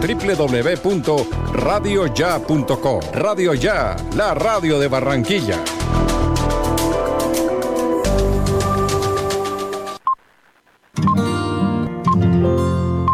[0.00, 5.62] www.radioya.com Radio Ya, la radio de Barranquilla.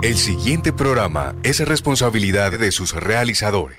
[0.03, 3.79] El siguiente programa es responsabilidad de sus realizadores.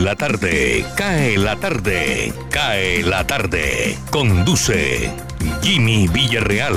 [0.00, 3.98] La tarde, cae la tarde, cae la tarde.
[4.10, 5.12] Conduce
[5.60, 6.74] Jimmy Villarreal.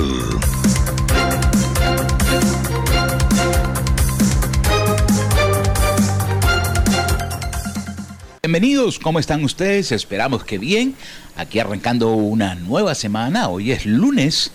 [8.42, 9.90] Bienvenidos, ¿cómo están ustedes?
[9.90, 10.94] Esperamos que bien.
[11.34, 13.48] Aquí arrancando una nueva semana.
[13.48, 14.50] Hoy es lunes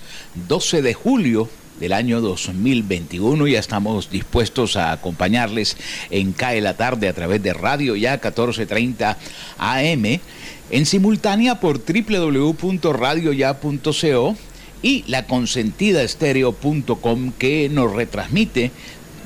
[0.47, 3.47] 12 de julio del año 2021.
[3.47, 5.77] Ya estamos dispuestos a acompañarles
[6.09, 9.17] en CAE la tarde a través de Radio Ya 1430
[9.57, 10.19] AM,
[10.71, 14.35] en simultánea por www.radioya.co
[14.81, 18.71] y la consentida estéreo.com que nos retransmite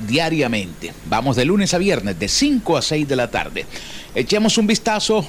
[0.06, 0.92] diariamente.
[1.06, 3.64] Vamos de lunes a viernes de 5 a 6 de la tarde.
[4.14, 5.26] Echemos un vistazo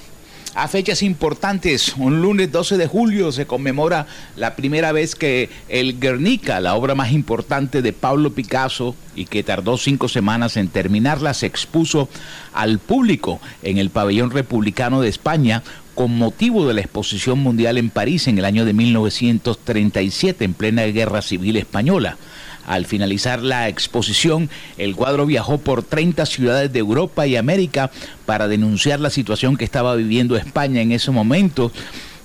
[0.55, 1.93] a fechas importantes.
[1.97, 4.07] Un lunes 12 de julio se conmemora
[4.37, 9.43] la primera vez que el Guernica, la obra más importante de Pablo Picasso y que
[9.43, 12.09] tardó cinco semanas en terminarla, se expuso
[12.53, 15.61] al público en el pabellón republicano de España
[15.93, 20.83] con motivo de la exposición mundial en París en el año de 1937, en plena
[20.83, 22.17] guerra civil española.
[22.65, 27.91] Al finalizar la exposición, el cuadro viajó por 30 ciudades de Europa y América
[28.25, 31.71] para denunciar la situación que estaba viviendo España en ese momento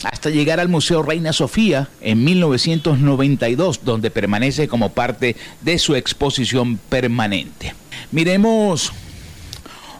[0.04, 6.78] hasta llegar al Museo Reina Sofía en 1992, donde permanece como parte de su exposición
[6.88, 7.74] permanente.
[8.10, 8.92] Miremos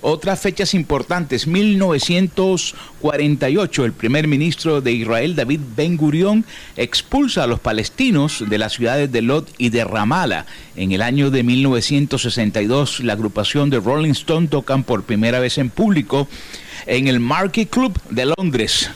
[0.03, 6.45] otras fechas importantes, 1948, el primer ministro de Israel, David Ben Gurion,
[6.77, 10.45] expulsa a los palestinos de las ciudades de Lot y de Ramallah.
[10.77, 15.71] En el año de 1962, la agrupación de Rolling Stone tocan por primera vez en
[15.71, 16.29] público
[16.87, 18.91] en el Marquee Club de Londres.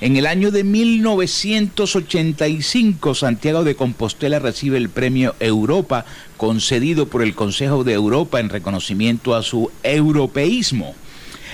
[0.00, 6.04] En el año de 1985, Santiago de Compostela recibe el premio Europa
[6.36, 10.96] concedido por el Consejo de Europa en reconocimiento a su europeísmo.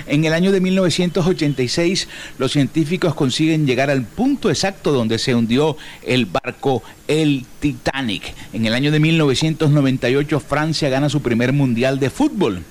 [0.06, 2.08] En el año de 1986,
[2.38, 8.32] los científicos consiguen llegar al punto exacto donde se hundió el barco el Titanic.
[8.54, 12.62] En el año de 1998, Francia gana su primer mundial de fútbol.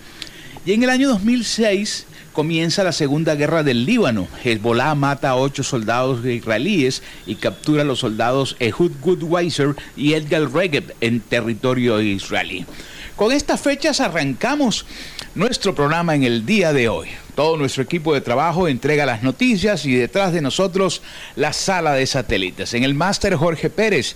[0.66, 2.08] Y en el año 2006,
[2.40, 4.30] comienza la Segunda Guerra del Líbano.
[4.42, 10.50] Hezbollah mata a ocho soldados israelíes y captura a los soldados Ehud Goodweiser y Edgar
[10.50, 12.66] Regeb en territorio israelí.
[13.18, 14.86] Con estas fechas arrancamos
[15.36, 17.10] nuestro programa en el día de hoy.
[17.36, 21.02] Todo nuestro equipo de trabajo entrega las noticias y detrás de nosotros
[21.36, 22.74] la sala de satélites.
[22.74, 24.16] En el máster Jorge Pérez.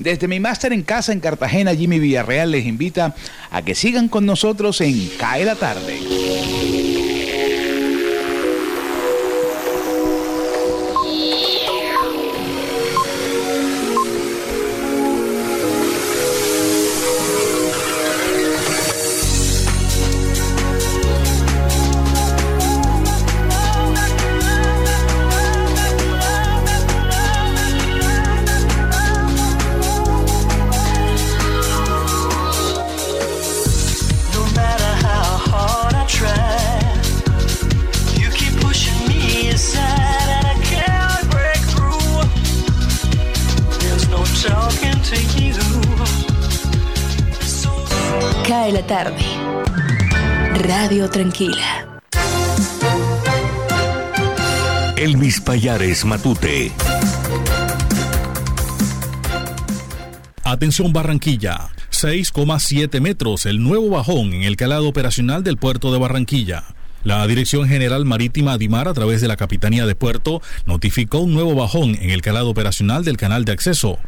[0.00, 3.14] Desde mi máster en casa en Cartagena, Jimmy Villarreal les invita
[3.52, 6.00] a que sigan con nosotros en CAE la tarde.
[6.00, 6.81] tarde.
[56.04, 56.72] Matute.
[60.42, 66.64] Atención Barranquilla, 6,7 metros el nuevo bajón en el calado operacional del puerto de Barranquilla.
[67.04, 71.54] La Dirección General Marítima Adimar, a través de la Capitanía de Puerto, notificó un nuevo
[71.54, 74.00] bajón en el calado operacional del canal de acceso.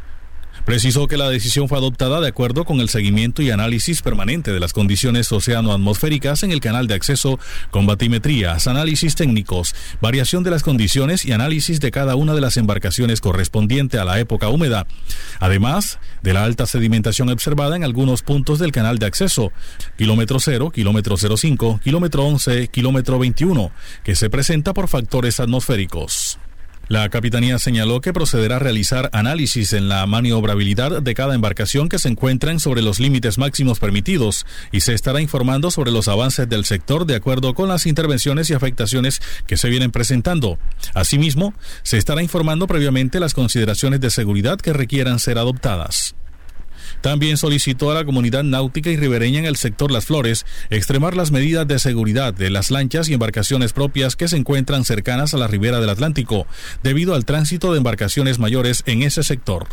[0.64, 4.60] Precisó que la decisión fue adoptada de acuerdo con el seguimiento y análisis permanente de
[4.60, 7.38] las condiciones oceanoatmosféricas en el canal de acceso,
[7.70, 12.56] con batimetrías, análisis técnicos, variación de las condiciones y análisis de cada una de las
[12.56, 14.86] embarcaciones correspondiente a la época húmeda,
[15.38, 19.52] además de la alta sedimentación observada en algunos puntos del canal de acceso,
[19.98, 23.70] kilómetro 0, kilómetro 05, kilómetro 11, kilómetro 21,
[24.02, 26.38] que se presenta por factores atmosféricos.
[26.88, 31.98] La Capitanía señaló que procederá a realizar análisis en la maniobrabilidad de cada embarcación que
[31.98, 36.64] se encuentren sobre los límites máximos permitidos y se estará informando sobre los avances del
[36.64, 40.58] sector de acuerdo con las intervenciones y afectaciones que se vienen presentando.
[40.94, 46.14] Asimismo, se estará informando previamente las consideraciones de seguridad que requieran ser adoptadas.
[47.04, 51.32] También solicitó a la comunidad náutica y ribereña en el sector Las Flores extremar las
[51.32, 55.46] medidas de seguridad de las lanchas y embarcaciones propias que se encuentran cercanas a la
[55.46, 56.46] ribera del Atlántico,
[56.82, 59.66] debido al tránsito de embarcaciones mayores en ese sector.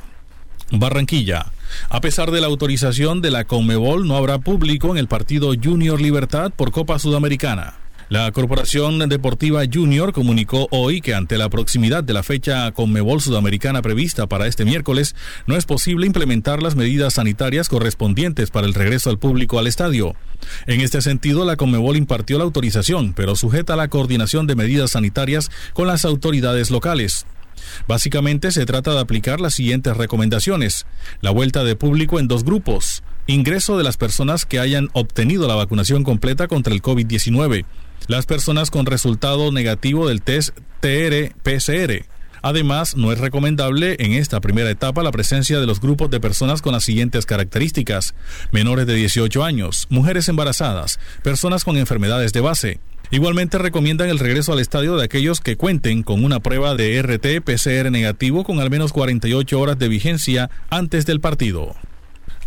[0.72, 1.54] Barranquilla.
[1.88, 6.02] A pesar de la autorización de la Conmebol, no habrá público en el partido Junior
[6.02, 7.76] Libertad por Copa Sudamericana.
[8.12, 13.82] La Corporación Deportiva Junior comunicó hoy que ante la proximidad de la fecha Conmebol Sudamericana
[13.82, 15.16] prevista para este miércoles,
[15.48, 20.14] no es posible implementar las medidas sanitarias correspondientes para el regreso al público al estadio.
[20.68, 24.92] En este sentido, la Conmebol impartió la autorización, pero sujeta a la coordinación de medidas
[24.92, 27.26] sanitarias con las autoridades locales.
[27.88, 30.86] Básicamente se trata de aplicar las siguientes recomendaciones.
[31.22, 33.04] La vuelta de público en dos grupos.
[33.26, 37.64] Ingreso de las personas que hayan obtenido la vacunación completa contra el COVID-19
[38.08, 42.06] las personas con resultado negativo del test TR-PCR.
[42.44, 46.62] Además, no es recomendable en esta primera etapa la presencia de los grupos de personas
[46.62, 48.16] con las siguientes características.
[48.52, 52.80] Menores de 18 años, mujeres embarazadas, personas con enfermedades de base.
[53.12, 57.92] Igualmente recomiendan el regreso al estadio de aquellos que cuenten con una prueba de RT-PCR
[57.92, 61.76] negativo con al menos 48 horas de vigencia antes del partido.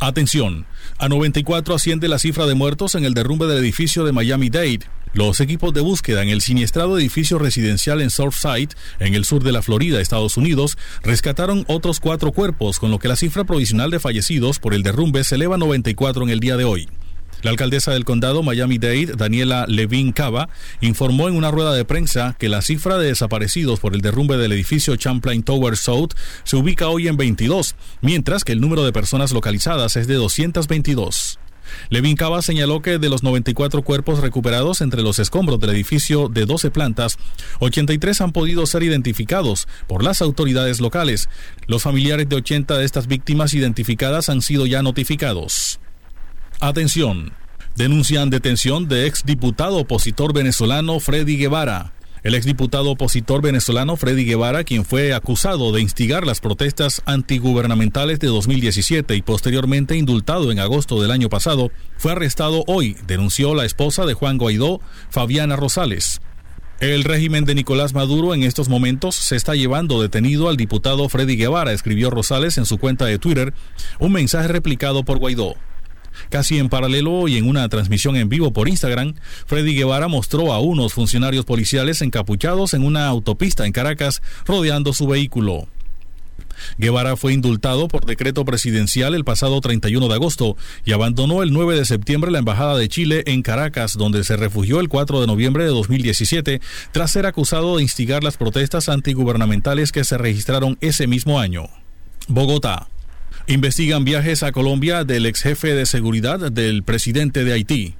[0.00, 0.66] Atención,
[0.98, 4.80] a 94 asciende la cifra de muertos en el derrumbe del edificio de Miami Dade.
[5.14, 9.52] Los equipos de búsqueda en el siniestrado edificio residencial en Surfside, en el sur de
[9.52, 14.00] la Florida, Estados Unidos, rescataron otros cuatro cuerpos, con lo que la cifra provisional de
[14.00, 16.88] fallecidos por el derrumbe se eleva a 94 en el día de hoy.
[17.42, 20.48] La alcaldesa del condado Miami-Dade, Daniela Levin Cava,
[20.80, 24.50] informó en una rueda de prensa que la cifra de desaparecidos por el derrumbe del
[24.50, 29.30] edificio Champlain Tower South se ubica hoy en 22, mientras que el número de personas
[29.30, 31.38] localizadas es de 222.
[31.88, 36.46] Levin Cava señaló que de los 94 cuerpos recuperados entre los escombros del edificio de
[36.46, 37.18] 12 plantas,
[37.60, 41.28] 83 han podido ser identificados por las autoridades locales.
[41.66, 45.80] Los familiares de 80 de estas víctimas identificadas han sido ya notificados.
[46.60, 47.32] Atención.
[47.76, 51.93] Denuncian detención de exdiputado opositor venezolano Freddy Guevara.
[52.24, 58.28] El exdiputado opositor venezolano Freddy Guevara, quien fue acusado de instigar las protestas antigubernamentales de
[58.28, 64.06] 2017 y posteriormente indultado en agosto del año pasado, fue arrestado hoy, denunció la esposa
[64.06, 64.80] de Juan Guaidó,
[65.10, 66.22] Fabiana Rosales.
[66.80, 71.36] El régimen de Nicolás Maduro en estos momentos se está llevando detenido al diputado Freddy
[71.36, 73.52] Guevara, escribió Rosales en su cuenta de Twitter,
[73.98, 75.56] un mensaje replicado por Guaidó.
[76.30, 79.14] Casi en paralelo y en una transmisión en vivo por Instagram,
[79.46, 85.06] Freddy Guevara mostró a unos funcionarios policiales encapuchados en una autopista en Caracas rodeando su
[85.06, 85.68] vehículo.
[86.78, 91.76] Guevara fue indultado por decreto presidencial el pasado 31 de agosto y abandonó el 9
[91.76, 95.64] de septiembre la Embajada de Chile en Caracas, donde se refugió el 4 de noviembre
[95.64, 96.60] de 2017
[96.92, 101.64] tras ser acusado de instigar las protestas antigubernamentales que se registraron ese mismo año.
[102.28, 102.88] Bogotá.
[103.46, 107.94] Investigan viajes a Colombia del ex jefe de seguridad del presidente de Haití.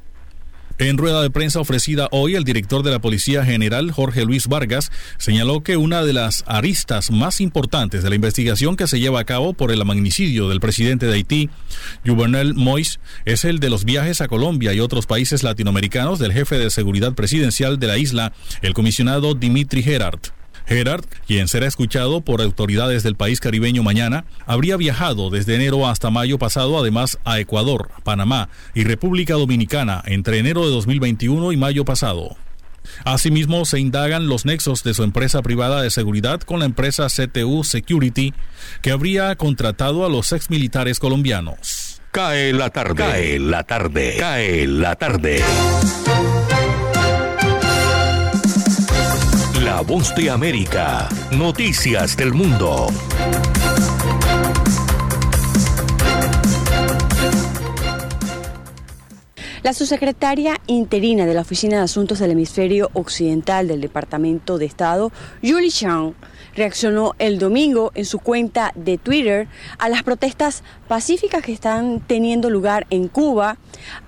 [0.79, 4.91] En rueda de prensa ofrecida hoy, el director de la Policía General, Jorge Luis Vargas,
[5.19, 9.25] señaló que una de las aristas más importantes de la investigación que se lleva a
[9.25, 11.51] cabo por el magnicidio del presidente de Haití,
[12.07, 16.59] Juvenel Mois, es el de los viajes a Colombia y otros países latinoamericanos del jefe
[16.59, 18.33] de seguridad presidencial de la isla,
[18.63, 20.21] el comisionado Dimitri Gerard.
[20.67, 26.11] Gerard, quien será escuchado por autoridades del país caribeño mañana, habría viajado desde enero hasta
[26.11, 31.85] mayo pasado además a Ecuador, Panamá y República Dominicana entre enero de 2021 y mayo
[31.85, 32.37] pasado.
[33.05, 37.65] Asimismo, se indagan los nexos de su empresa privada de seguridad con la empresa CTU
[37.65, 38.35] Security,
[38.83, 42.01] que habría contratado a los exmilitares colombianos.
[42.13, 45.43] Cae la tarde, cae la tarde, cae la tarde.
[49.65, 51.09] La voz de América.
[51.31, 52.89] Noticias del mundo.
[59.63, 65.11] La subsecretaria interina de la Oficina de Asuntos del Hemisferio Occidental del Departamento de Estado,
[65.43, 66.13] Julie Chang,
[66.55, 72.51] reaccionó el domingo en su cuenta de Twitter a las protestas pacíficas que están teniendo
[72.51, 73.57] lugar en Cuba,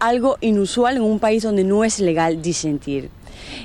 [0.00, 3.08] algo inusual en un país donde no es legal disentir.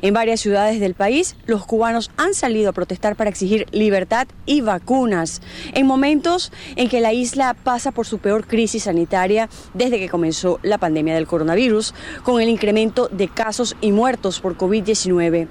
[0.01, 4.61] En varias ciudades del país, los cubanos han salido a protestar para exigir libertad y
[4.61, 5.41] vacunas,
[5.73, 10.59] en momentos en que la isla pasa por su peor crisis sanitaria desde que comenzó
[10.63, 15.47] la pandemia del coronavirus, con el incremento de casos y muertos por COVID-19.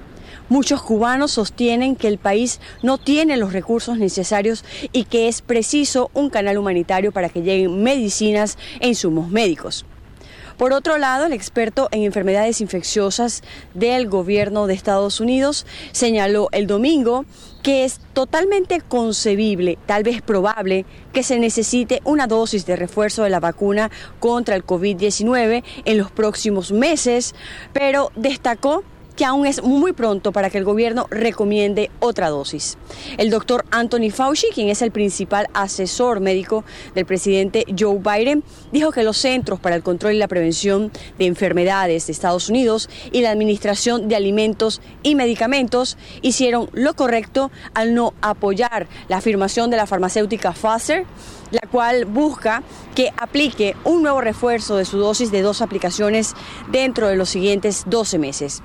[0.48, 6.10] Muchos cubanos sostienen que el país no tiene los recursos necesarios y que es preciso
[6.12, 9.86] un canal humanitario para que lleguen medicinas e insumos médicos.
[10.60, 16.66] Por otro lado, el experto en enfermedades infecciosas del gobierno de Estados Unidos señaló el
[16.66, 17.24] domingo
[17.62, 23.30] que es totalmente concebible, tal vez probable, que se necesite una dosis de refuerzo de
[23.30, 27.34] la vacuna contra el COVID-19 en los próximos meses,
[27.72, 28.84] pero destacó
[29.16, 32.78] que aún es muy pronto para que el gobierno recomiende otra dosis.
[33.18, 36.64] El doctor Anthony Fauci, quien es el principal asesor médico
[36.94, 41.26] del presidente Joe Biden, dijo que los Centros para el Control y la Prevención de
[41.26, 47.94] Enfermedades de Estados Unidos y la Administración de Alimentos y Medicamentos hicieron lo correcto al
[47.94, 51.06] no apoyar la afirmación de la farmacéutica Pfizer
[51.50, 52.62] la cual busca
[52.94, 56.34] que aplique un nuevo refuerzo de su dosis de dos aplicaciones
[56.70, 58.62] dentro de los siguientes 12 meses.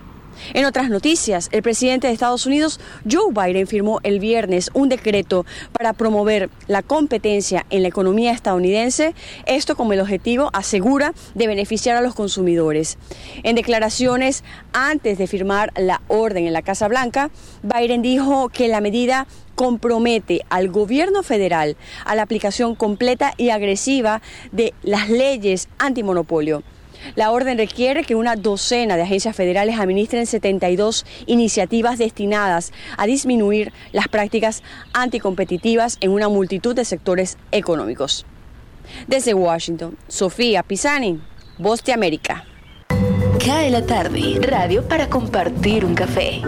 [0.53, 5.45] En otras noticias, el presidente de Estados Unidos, Joe Biden, firmó el viernes un decreto
[5.71, 9.15] para promover la competencia en la economía estadounidense,
[9.45, 12.97] esto como el objetivo, asegura, de beneficiar a los consumidores.
[13.43, 17.29] En declaraciones antes de firmar la orden en la Casa Blanca,
[17.63, 24.21] Biden dijo que la medida compromete al gobierno federal a la aplicación completa y agresiva
[24.51, 26.63] de las leyes antimonopolio
[27.15, 33.71] la orden requiere que una docena de agencias federales administren 72 iniciativas destinadas a disminuir
[33.91, 38.25] las prácticas anticompetitivas en una multitud de sectores económicos.
[39.07, 41.19] Desde Washington, Sofía Pisani,
[41.57, 42.45] Voz de América.
[43.43, 46.41] Cae la tarde, radio para compartir un café.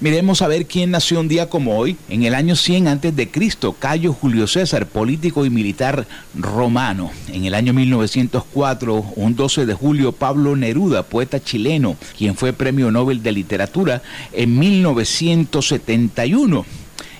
[0.00, 3.30] Miremos a ver quién nació un día como hoy, en el año 100 antes de
[3.30, 7.12] Cristo, Cayo Julio César, político y militar romano.
[7.28, 12.90] En el año 1904, un 12 de julio, Pablo Neruda, poeta chileno, quien fue Premio
[12.90, 16.66] Nobel de Literatura en 1971.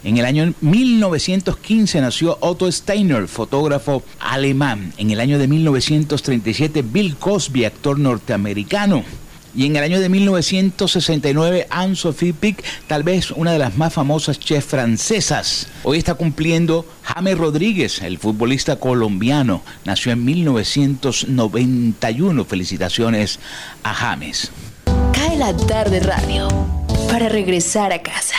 [0.03, 4.93] En el año 1915 nació Otto Steiner, fotógrafo alemán.
[4.99, 9.03] En el año de 1937, Bill Cosby, actor norteamericano.
[9.55, 14.41] Y en el año de 1969, Anne-Sophie Pic, tal vez una de las más famosas
[14.41, 15.69] chefs francesas.
[15.85, 19.63] Hoy está cumpliendo James Rodríguez, el futbolista colombiano.
[19.85, 22.45] Nació en 1991.
[22.45, 23.39] Felicitaciones
[23.83, 24.51] a James.
[25.13, 26.49] Cae la tarde radio
[27.09, 28.37] para regresar a casa.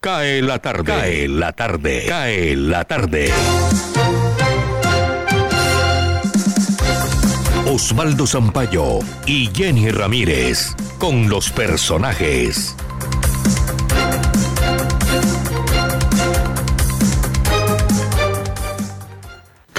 [0.00, 0.84] Cae la tarde.
[0.84, 2.04] Cae la tarde.
[2.08, 3.32] Cae la tarde.
[7.72, 12.76] Osvaldo Zampayo y Jenny Ramírez con los personajes.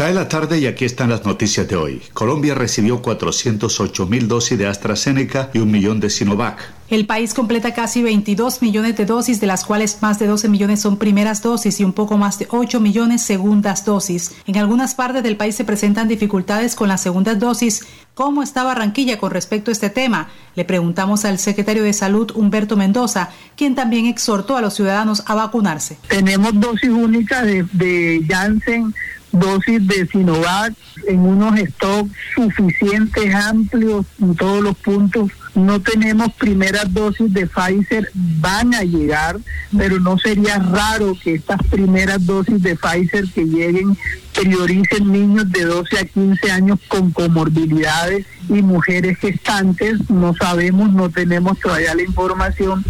[0.03, 2.01] Cae la tarde y aquí están las noticias de hoy.
[2.11, 6.59] Colombia recibió 408 mil dosis de AstraZeneca y un millón de Sinovac.
[6.89, 10.81] El país completa casi 22 millones de dosis, de las cuales más de 12 millones
[10.81, 14.35] son primeras dosis y un poco más de 8 millones segundas dosis.
[14.45, 17.87] En algunas partes del país se presentan dificultades con las segundas dosis.
[18.13, 20.27] ¿Cómo está Barranquilla con respecto a este tema?
[20.55, 25.33] Le preguntamos al secretario de Salud, Humberto Mendoza, quien también exhortó a los ciudadanos a
[25.33, 25.97] vacunarse.
[26.09, 28.93] Tenemos dosis únicas de, de Janssen
[29.33, 30.73] dosis de Sinovac
[31.07, 35.31] en unos stocks suficientes, amplios en todos los puntos.
[35.55, 39.37] No tenemos primeras dosis de Pfizer, van a llegar,
[39.75, 43.97] pero no sería raro que estas primeras dosis de Pfizer que lleguen
[44.33, 50.09] prioricen niños de 12 a 15 años con comorbilidades y mujeres gestantes.
[50.09, 52.83] No sabemos, no tenemos todavía la información,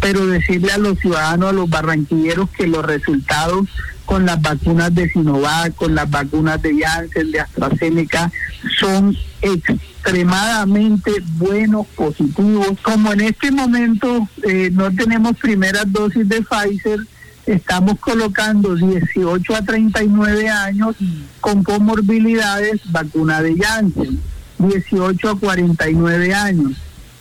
[0.00, 3.66] pero decirle a los ciudadanos, a los barranquilleros que los resultados
[4.06, 8.32] con las vacunas de Sinovac, con las vacunas de Janssen, de AstraZeneca,
[8.78, 12.78] son extremadamente buenos, positivos.
[12.82, 17.00] Como en este momento eh, no tenemos primeras dosis de Pfizer,
[17.46, 20.96] estamos colocando 18 a 39 años
[21.40, 24.20] con comorbilidades vacuna de Janssen,
[24.58, 26.72] 18 a 49 años,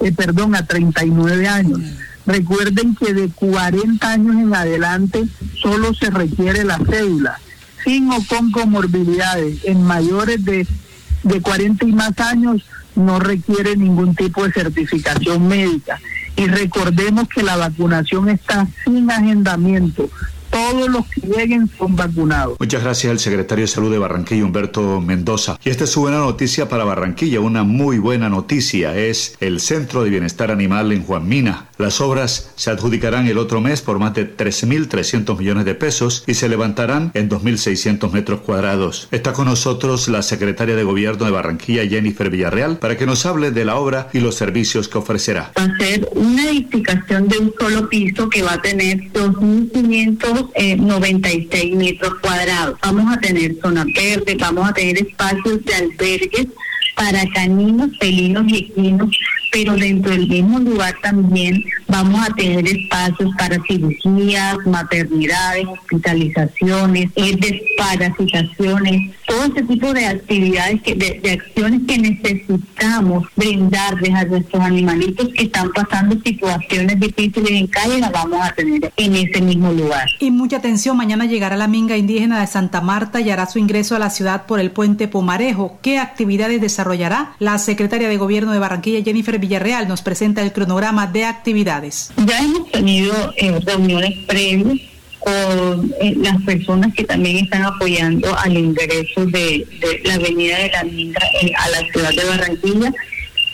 [0.01, 1.81] eh, perdón, a 39 años.
[2.25, 5.25] Recuerden que de 40 años en adelante
[5.61, 7.39] solo se requiere la cédula,
[7.83, 9.59] sin o con comorbilidades.
[9.65, 10.67] En mayores de
[11.25, 12.63] de 40 y más años
[12.95, 15.99] no requiere ningún tipo de certificación médica.
[16.37, 20.09] Y recordemos que la vacunación está sin agendamiento
[20.55, 22.55] todos los que lleguen son vacunados.
[22.61, 25.59] Muchas gracias al secretario de Salud de Barranquilla, Humberto Mendoza.
[25.65, 28.95] Y esta es su buena noticia para Barranquilla, una muy buena noticia.
[28.95, 31.65] Es el Centro de Bienestar Animal en Juan Mina.
[31.77, 36.35] Las obras se adjudicarán el otro mes por más de 13.300 millones de pesos y
[36.35, 39.07] se levantarán en 2.600 metros cuadrados.
[39.11, 43.51] Está con nosotros la secretaria de Gobierno de Barranquilla, Jennifer Villarreal, para que nos hable
[43.51, 45.51] de la obra y los servicios que ofrecerá.
[45.57, 51.51] Va a ser una edificación de un solo piso que va a tener 2.500 96
[51.51, 52.77] eh, metros cuadrados.
[52.81, 56.47] Vamos a tener zona verde, vamos a tener espacios de albergues
[56.95, 59.09] para caninos, felinos y equinos
[59.55, 67.37] pero dentro del mismo lugar también vamos a tener espacios para cirugías, maternidades, hospitalizaciones, eh,
[67.37, 75.29] desparasitaciones, todo ese tipo de actividades, que, de, acciones que necesitamos brindarles a nuestros animalitos
[75.29, 80.05] que están pasando situaciones difíciles en calle, las vamos a tener en ese mismo lugar.
[80.19, 83.95] Y mucha atención, mañana llegará la minga indígena de Santa Marta y hará su ingreso
[83.95, 85.79] a la ciudad por el puente Pomarejo.
[85.81, 87.35] ¿Qué actividades desarrollará?
[87.39, 92.11] La secretaria de Gobierno de Barranquilla, Jennifer Villarreal nos presenta el cronograma de actividades.
[92.25, 94.79] Ya hemos tenido eh, reuniones previas
[95.19, 99.65] con eh, las personas que también están apoyando al ingreso de,
[100.03, 102.93] la avenida de la Minga eh, a la ciudad de Barranquilla.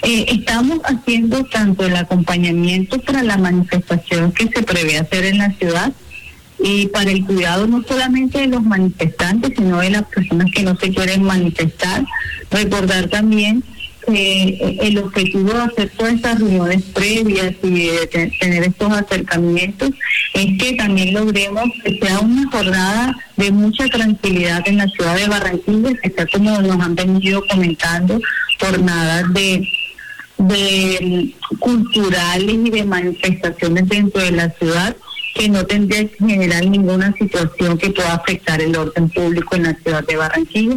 [0.04, 5.94] estamos haciendo tanto el acompañamiento para la manifestación que se prevé hacer en la ciudad
[6.63, 10.75] y para el cuidado no solamente de los manifestantes, sino de las personas que no
[10.77, 12.06] se quieren manifestar.
[12.51, 13.63] Recordar también
[14.08, 19.91] eh, el objetivo de hacer todas estas reuniones previas y de tener estos acercamientos
[20.34, 25.27] es que también logremos que sea una jornada de mucha tranquilidad en la ciudad de
[25.27, 28.20] Barranquilla, que sea como nos han venido comentando,
[28.60, 29.68] jornadas de
[30.48, 34.96] de culturales y de manifestaciones dentro de la ciudad
[35.33, 39.74] que no tendría que generar ninguna situación que pueda afectar el orden público en la
[39.75, 40.75] ciudad de Barranquilla.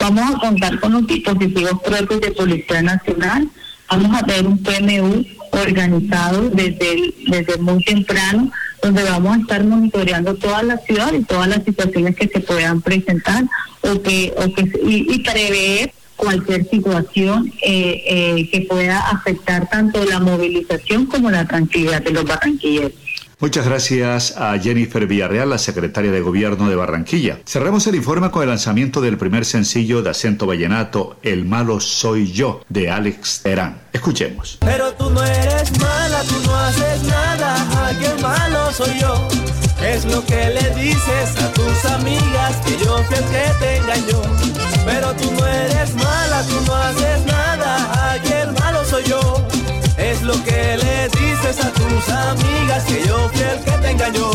[0.00, 3.48] Vamos a contar con los dispositivos propios de Policía Nacional.
[3.88, 8.50] Vamos a tener un PMU organizado desde, desde muy temprano,
[8.82, 12.82] donde vamos a estar monitoreando toda la ciudad y todas las situaciones que se puedan
[12.82, 13.44] presentar
[13.80, 20.20] o que, o que y, prever cualquier situación eh, eh, que pueda afectar tanto la
[20.20, 22.92] movilización como la tranquilidad de los barranquilleros.
[23.40, 27.38] Muchas gracias a Jennifer Villarreal, la secretaria de Gobierno de Barranquilla.
[27.46, 32.30] Cerramos el informe con el lanzamiento del primer sencillo de acento vallenato, El malo soy
[32.32, 33.82] yo, de Alex Terán.
[33.92, 34.58] Escuchemos.
[34.60, 39.28] Pero tú no eres mala, tú no haces nada, ay, qué malo soy yo.
[39.82, 44.22] Es lo que le dices a tus amigas, que yo fui que te engañó.
[44.86, 47.43] Pero tú no eres mala, tú no haces nada,
[52.04, 54.30] tus amigas que yo fui el que te engañó.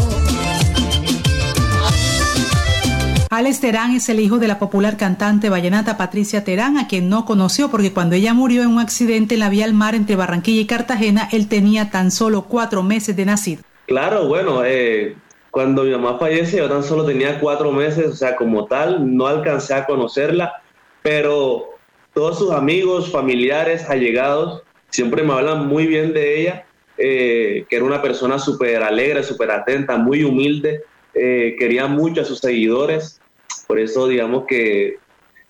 [3.31, 7.25] Alex Terán es el hijo de la popular cantante vallenata Patricia Terán, a quien no
[7.25, 10.61] conoció porque cuando ella murió en un accidente en la vía al mar entre Barranquilla
[10.61, 13.61] y Cartagena, él tenía tan solo cuatro meses de nacido.
[13.85, 15.15] Claro, bueno, eh,
[15.51, 19.27] cuando mi mamá fallece yo tan solo tenía cuatro meses, o sea, como tal, no
[19.27, 20.61] alcancé a conocerla,
[21.03, 21.69] pero
[22.13, 26.65] todos sus amigos, familiares, allegados, siempre me hablan muy bien de ella,
[27.01, 30.83] eh, que era una persona súper alegre, súper atenta, muy humilde,
[31.13, 33.21] eh, quería mucho a sus seguidores,
[33.67, 34.97] por eso digamos que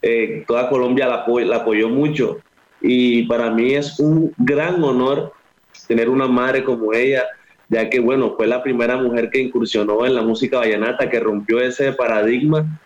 [0.04, 2.38] eh, toda Colombia la, la apoyó mucho
[2.82, 5.34] y para mí es un gran honor
[5.88, 7.26] tener una madre como ella,
[7.68, 11.60] ya que bueno, fue la primera mujer que incursionó en la música vallenata, que rompió
[11.60, 12.80] ese paradigma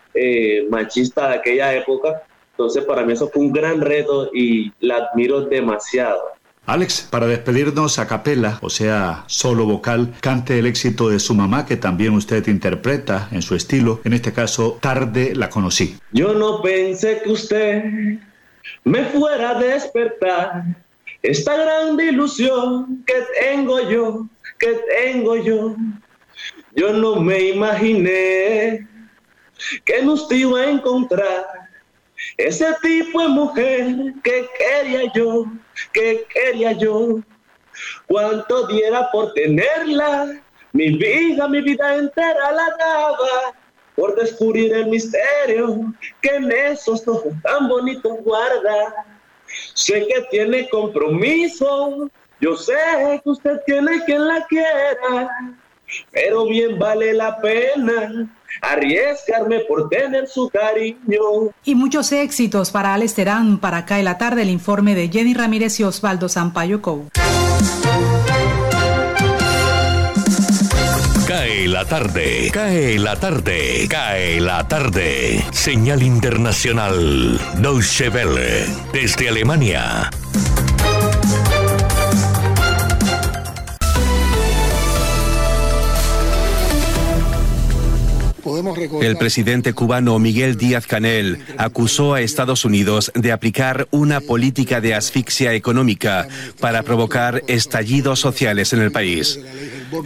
[0.70, 2.22] machista de aquella época.
[2.52, 6.33] Entonces para mí eso fue un gran reto y la admiro demasiado.
[6.66, 11.66] Alex, para despedirnos a capela, o sea, solo vocal, cante el éxito de su mamá
[11.66, 14.00] que también usted interpreta en su estilo.
[14.04, 15.98] En este caso, Tarde la conocí.
[16.12, 17.84] Yo no pensé que usted
[18.82, 20.64] me fuera a despertar
[21.22, 24.26] esta gran ilusión que tengo yo,
[24.58, 25.76] que tengo yo.
[26.74, 28.88] Yo no me imaginé
[29.84, 31.44] que nos iba a encontrar
[32.38, 35.44] ese tipo de mujer que quería yo
[35.92, 37.20] que quería yo.
[38.06, 40.40] Cuánto diera por tenerla,
[40.72, 43.54] mi vida, mi vida entera la daba
[43.96, 49.06] por descubrir el misterio que en esos ojos tan bonitos guarda.
[49.74, 52.10] Sé que tiene compromiso,
[52.40, 55.30] yo sé que usted tiene quien la quiera,
[56.12, 58.28] pero bien vale la pena
[58.60, 61.50] arriesgarme por tener su cariño.
[61.64, 65.78] Y muchos éxitos para Alex Terán, para Cae la Tarde, el informe de Jenny Ramírez
[65.80, 67.08] y Osvaldo Sampaio Cou.
[71.26, 75.42] Cae la tarde, cae la tarde, cae la tarde.
[75.52, 80.10] Señal internacional, Deutsche Welle, desde Alemania.
[89.00, 94.94] El presidente cubano Miguel Díaz Canel acusó a Estados Unidos de aplicar una política de
[94.94, 96.28] asfixia económica
[96.60, 99.38] para provocar estallidos sociales en el país.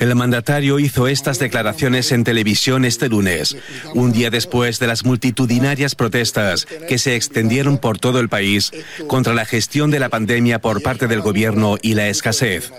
[0.00, 3.56] El mandatario hizo estas declaraciones en televisión este lunes,
[3.94, 8.72] un día después de las multitudinarias protestas que se extendieron por todo el país
[9.06, 12.72] contra la gestión de la pandemia por parte del gobierno y la escasez.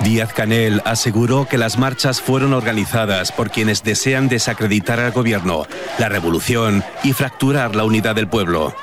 [0.00, 5.66] Díaz Canel aseguró que las marchas fueron organizadas por quienes desean desacreditar al gobierno,
[5.98, 8.74] la revolución y fracturar la unidad del pueblo.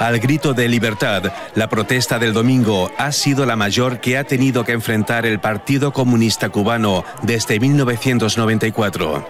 [0.00, 4.64] Al grito de libertad, la protesta del domingo ha sido la mayor que ha tenido
[4.64, 9.26] que enfrentar el Partido Comunista Cubano desde 1994.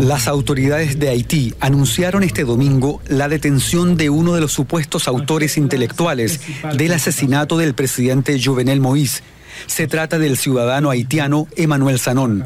[0.00, 5.58] Las autoridades de Haití anunciaron este domingo la detención de uno de los supuestos autores
[5.58, 6.40] intelectuales
[6.72, 9.20] del asesinato del presidente Jovenel Moïse.
[9.66, 12.44] Se trata del ciudadano haitiano Emanuel Sanón.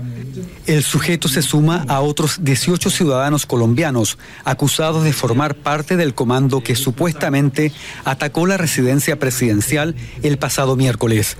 [0.67, 6.63] El sujeto se suma a otros 18 ciudadanos colombianos acusados de formar parte del comando
[6.63, 7.73] que supuestamente
[8.05, 11.37] atacó la residencia presidencial el pasado miércoles.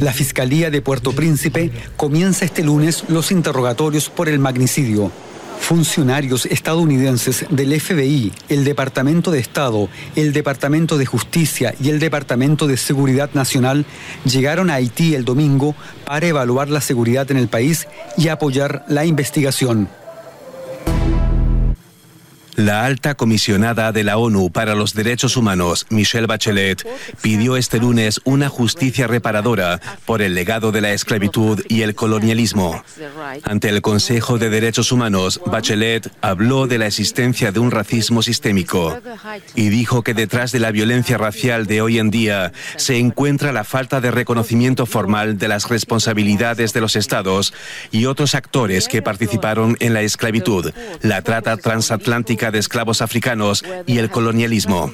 [0.00, 5.12] La Fiscalía de Puerto Príncipe comienza este lunes los interrogatorios por el magnicidio.
[5.64, 12.66] Funcionarios estadounidenses del FBI, el Departamento de Estado, el Departamento de Justicia y el Departamento
[12.66, 13.86] de Seguridad Nacional
[14.26, 15.74] llegaron a Haití el domingo
[16.04, 19.88] para evaluar la seguridad en el país y apoyar la investigación.
[22.56, 26.86] La alta comisionada de la ONU para los Derechos Humanos, Michelle Bachelet,
[27.20, 32.82] pidió este lunes una justicia reparadora por el legado de la esclavitud y el colonialismo.
[33.42, 38.98] Ante el Consejo de Derechos Humanos, Bachelet habló de la existencia de un racismo sistémico
[39.54, 43.64] y dijo que detrás de la violencia racial de hoy en día se encuentra la
[43.64, 47.52] falta de reconocimiento formal de las responsabilidades de los estados
[47.90, 53.98] y otros actores que participaron en la esclavitud, la trata transatlántica de esclavos africanos y
[53.98, 54.92] el colonialismo.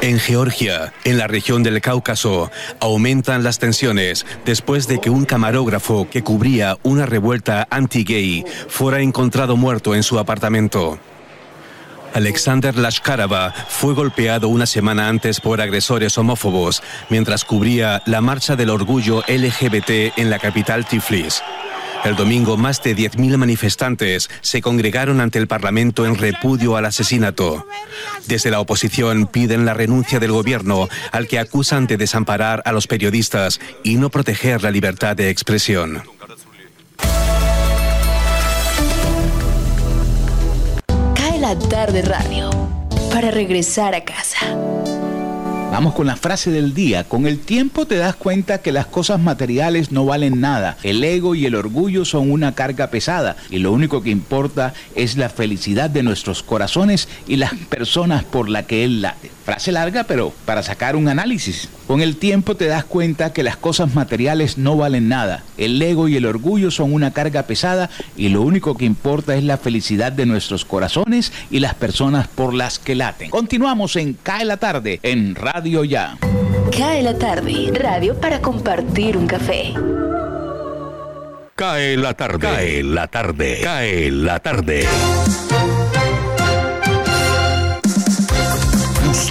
[0.00, 6.08] En Georgia, en la región del Cáucaso, aumentan las tensiones después de que un camarógrafo
[6.10, 10.98] que cubría una revuelta anti-gay fuera encontrado muerto en su apartamento.
[12.14, 18.70] Alexander Lashkarova fue golpeado una semana antes por agresores homófobos mientras cubría la marcha del
[18.70, 21.42] orgullo LGBT en la capital Tiflis.
[22.04, 27.64] El domingo, más de 10.000 manifestantes se congregaron ante el Parlamento en repudio al asesinato.
[28.26, 32.88] Desde la oposición piden la renuncia del gobierno, al que acusan de desamparar a los
[32.88, 36.02] periodistas y no proteger la libertad de expresión.
[41.14, 42.50] Cae la tarde radio
[43.12, 44.38] para regresar a casa.
[45.72, 47.04] Vamos con la frase del día.
[47.04, 50.76] Con el tiempo te das cuenta que las cosas materiales no valen nada.
[50.82, 55.16] El ego y el orgullo son una carga pesada y lo único que importa es
[55.16, 59.30] la felicidad de nuestros corazones y las personas por las que él late.
[59.46, 61.70] Frase larga, pero para sacar un análisis.
[61.92, 65.42] Con el tiempo te das cuenta que las cosas materiales no valen nada.
[65.58, 69.44] El ego y el orgullo son una carga pesada y lo único que importa es
[69.44, 73.28] la felicidad de nuestros corazones y las personas por las que laten.
[73.28, 76.16] Continuamos en Cae la tarde en Radio Ya.
[76.74, 79.74] Cae la tarde, radio para compartir un café.
[81.54, 84.86] Cae la tarde, cae la tarde, cae la tarde.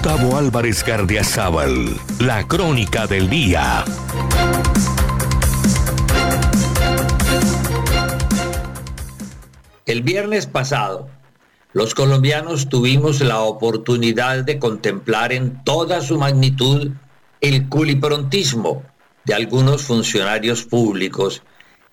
[0.03, 3.85] Gustavo Álvarez Gardiazabal, la crónica del día.
[9.85, 11.07] El viernes pasado,
[11.73, 16.93] los colombianos tuvimos la oportunidad de contemplar en toda su magnitud
[17.39, 18.81] el culiprontismo
[19.25, 21.43] de algunos funcionarios públicos,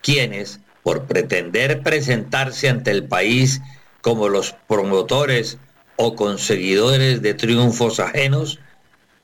[0.00, 3.60] quienes, por pretender presentarse ante el país
[4.00, 5.58] como los promotores
[5.98, 8.60] o conseguidores de triunfos ajenos,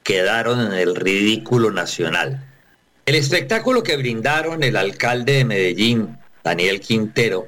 [0.02, 2.44] quedaron en el ridículo nacional.
[3.06, 7.46] El espectáculo que brindaron el alcalde de Medellín, Daniel Quintero,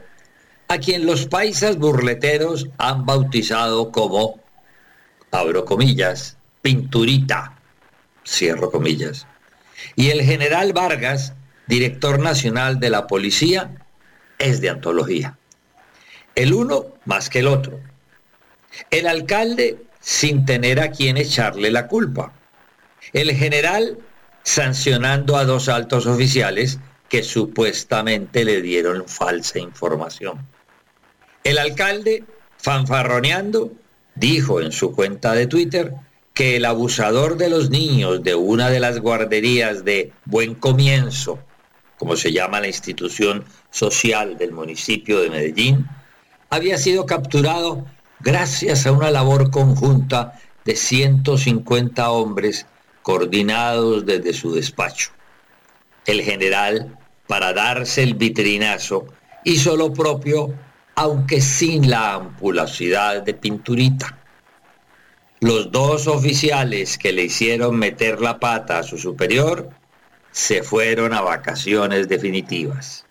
[0.69, 4.41] a quien los paisas burleteros han bautizado como,
[5.33, 7.59] abro comillas, pinturita,
[8.25, 9.27] cierro comillas,
[9.97, 11.35] y el general Vargas,
[11.67, 13.75] director nacional de la policía,
[14.39, 15.37] es de antología.
[16.37, 17.81] El uno más que el otro.
[18.91, 22.33] El alcalde sin tener a quien echarle la culpa.
[23.13, 23.99] El general
[24.43, 30.47] sancionando a dos altos oficiales que supuestamente le dieron falsa información.
[31.43, 32.25] El alcalde,
[32.57, 33.73] fanfarroneando,
[34.15, 35.95] dijo en su cuenta de Twitter
[36.35, 41.39] que el abusador de los niños de una de las guarderías de Buen Comienzo,
[41.99, 45.87] como se llama la institución social del municipio de Medellín,
[46.51, 47.87] había sido capturado
[48.21, 52.67] gracias a una labor conjunta de 150 hombres
[53.03, 55.11] coordinados desde su despacho.
[56.05, 59.07] El general, para darse el vitrinazo,
[59.45, 60.53] hizo lo propio,
[60.95, 64.19] aunque sin la ampulosidad de pinturita.
[65.41, 69.71] Los dos oficiales que le hicieron meter la pata a su superior
[70.33, 73.07] se fueron a vacaciones definitivas.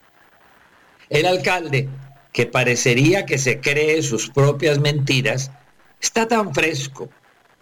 [1.10, 1.88] El alcalde,
[2.36, 5.52] que parecería que se cree sus propias mentiras,
[6.02, 7.10] está tan fresco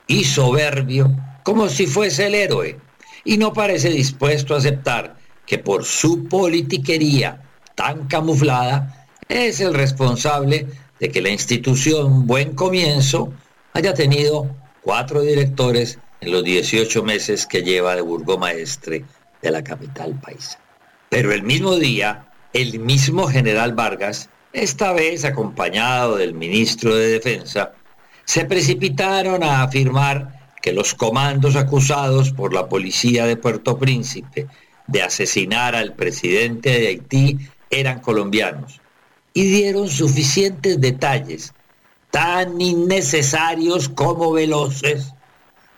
[0.08, 2.80] y soberbio como si fuese el héroe
[3.24, 7.44] y no parece dispuesto a aceptar que por su politiquería
[7.76, 10.66] tan camuflada es el responsable
[11.00, 13.32] de que la institución Buen Comienzo
[13.74, 19.06] haya tenido cuatro directores en los 18 meses que lleva de burgomaestre
[19.40, 20.60] de la capital paisa.
[21.10, 27.74] Pero el mismo día, el mismo general Vargas, esta vez acompañado del ministro de Defensa,
[28.24, 34.48] se precipitaron a afirmar que los comandos acusados por la policía de Puerto Príncipe
[34.88, 37.38] de asesinar al presidente de Haití
[37.70, 38.80] eran colombianos
[39.34, 41.54] y dieron suficientes detalles,
[42.12, 45.14] tan innecesarios como veloces,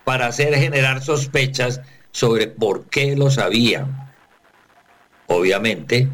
[0.04, 4.12] para hacer generar sospechas sobre por qué lo sabían.
[5.28, 6.10] Obviamente,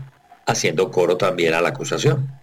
[0.45, 2.40] haciendo coro también a la acusación.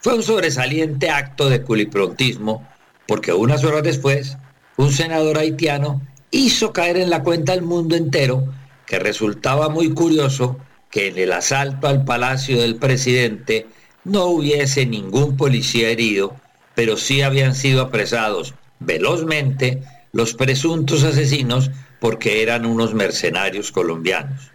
[0.00, 2.66] Fue un sobresaliente acto de culiprontismo
[3.06, 4.38] porque unas horas después,
[4.78, 8.50] un senador haitiano hizo caer en la cuenta al mundo entero
[8.86, 10.56] que resultaba muy curioso
[10.90, 13.66] que en el asalto al palacio del presidente
[14.04, 16.34] no hubiese ningún policía herido,
[16.74, 19.82] pero sí habían sido apresados velozmente
[20.12, 24.50] los presuntos asesinos porque eran unos mercenarios colombianos.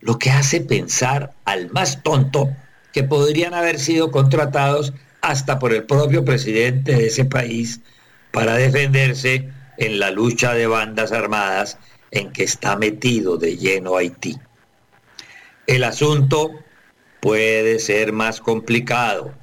[0.00, 2.54] Lo que hace pensar al más tonto
[2.96, 7.82] que podrían haber sido contratados hasta por el propio presidente de ese país
[8.32, 11.76] para defenderse en la lucha de bandas armadas
[12.10, 14.38] en que está metido de lleno Haití.
[15.66, 16.52] El asunto
[17.20, 19.34] puede ser más complicado,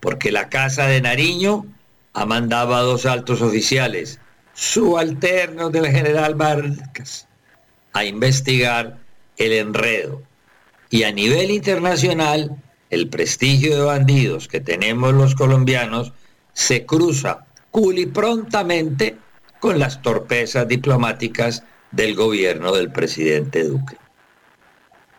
[0.00, 1.64] porque la Casa de Nariño
[2.12, 4.20] ha mandado a dos altos oficiales,
[4.52, 7.26] subalternos del general Vargas,
[7.94, 8.98] a investigar
[9.38, 10.22] el enredo.
[10.90, 16.12] Y a nivel internacional, el prestigio de bandidos que tenemos los colombianos
[16.52, 19.16] se cruza culiprontamente
[19.60, 23.96] con las torpezas diplomáticas del gobierno del presidente Duque.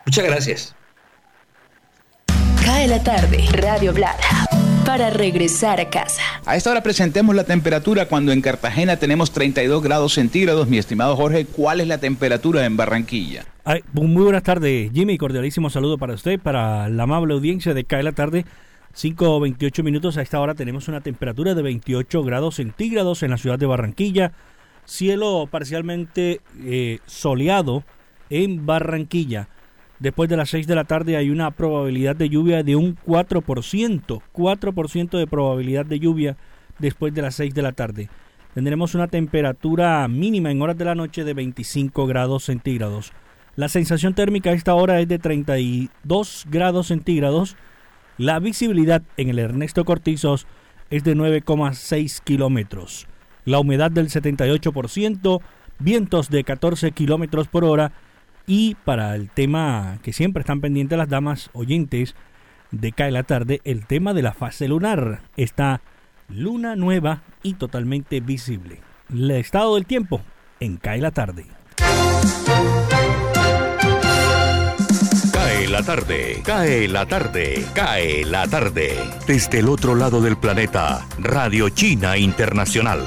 [0.06, 0.74] Muchas gracias.
[2.64, 4.46] Cae la tarde, Radio Blada,
[4.84, 6.22] para regresar a casa.
[6.44, 10.68] A esta hora presentemos la temperatura cuando en Cartagena tenemos 32 grados centígrados.
[10.68, 13.44] Mi estimado Jorge, ¿cuál es la temperatura en Barranquilla?
[13.92, 15.18] Muy buenas tardes, Jimmy.
[15.18, 18.44] Cordialísimo saludo para usted, para la amable audiencia de Cae la tarde.
[18.94, 20.16] 5.28 minutos.
[20.16, 24.32] A esta hora tenemos una temperatura de 28 grados centígrados en la ciudad de Barranquilla
[24.90, 27.84] cielo parcialmente eh, soleado
[28.28, 29.48] en Barranquilla.
[29.98, 34.22] Después de las 6 de la tarde hay una probabilidad de lluvia de un 4%,
[34.32, 36.36] 4% de probabilidad de lluvia
[36.78, 38.08] después de las 6 de la tarde.
[38.54, 43.12] Tendremos una temperatura mínima en horas de la noche de 25 grados centígrados.
[43.60, 47.58] La sensación térmica a esta hora es de 32 grados centígrados.
[48.16, 50.46] La visibilidad en el Ernesto Cortizos
[50.88, 53.06] es de 9,6 kilómetros
[53.44, 55.42] la humedad del 78%,
[55.78, 57.92] vientos de 14 kilómetros por hora
[58.46, 62.14] y para el tema que siempre están pendientes las damas oyentes
[62.70, 65.20] de Cae la Tarde, el tema de la fase lunar.
[65.36, 65.82] Está
[66.30, 68.80] luna nueva y totalmente visible.
[69.12, 70.22] El estado del tiempo
[70.60, 71.44] en Cae la Tarde.
[75.70, 78.98] La tarde, cae la tarde, cae la tarde.
[79.28, 83.04] Desde el otro lado del planeta, Radio China Internacional.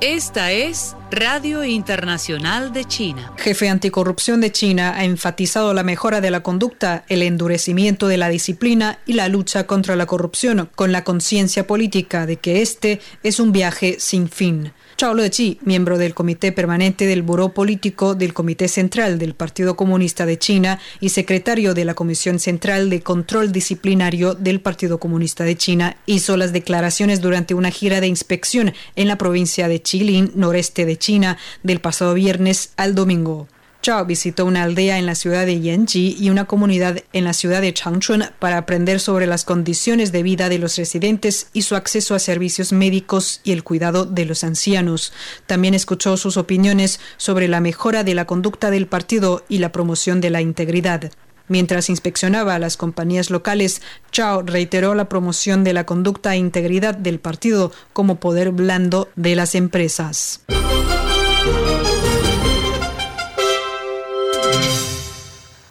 [0.00, 3.32] Esta es Radio Internacional de China.
[3.36, 8.28] Jefe anticorrupción de China ha enfatizado la mejora de la conducta, el endurecimiento de la
[8.28, 13.38] disciplina y la lucha contra la corrupción, con la conciencia política de que este es
[13.38, 14.72] un viaje sin fin.
[15.00, 20.26] Chao Lechi, miembro del Comité Permanente del Buró Político del Comité Central del Partido Comunista
[20.26, 25.56] de China y secretario de la Comisión Central de Control Disciplinario del Partido Comunista de
[25.56, 30.84] China, hizo las declaraciones durante una gira de inspección en la provincia de Jilin, noreste
[30.84, 33.48] de China, del pasado viernes al domingo.
[33.82, 37.62] Chao visitó una aldea en la ciudad de Yanji y una comunidad en la ciudad
[37.62, 42.14] de Changchun para aprender sobre las condiciones de vida de los residentes y su acceso
[42.14, 45.14] a servicios médicos y el cuidado de los ancianos.
[45.46, 50.20] También escuchó sus opiniones sobre la mejora de la conducta del partido y la promoción
[50.20, 51.10] de la integridad.
[51.48, 53.80] Mientras inspeccionaba a las compañías locales,
[54.12, 59.36] Chao reiteró la promoción de la conducta e integridad del partido como poder blando de
[59.36, 60.42] las empresas.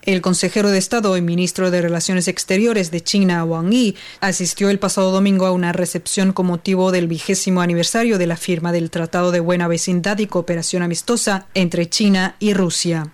[0.10, 4.80] El consejero de Estado y ministro de Relaciones Exteriores de China, Wang Yi, asistió el
[4.80, 9.30] pasado domingo a una recepción con motivo del vigésimo aniversario de la firma del Tratado
[9.30, 13.14] de Buena Vecindad y Cooperación Amistosa entre China y Rusia.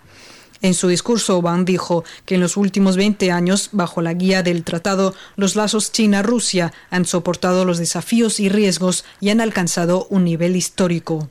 [0.62, 4.64] En su discurso, Wang dijo que en los últimos 20 años, bajo la guía del
[4.64, 10.56] tratado, los lazos China-Rusia han soportado los desafíos y riesgos y han alcanzado un nivel
[10.56, 11.30] histórico.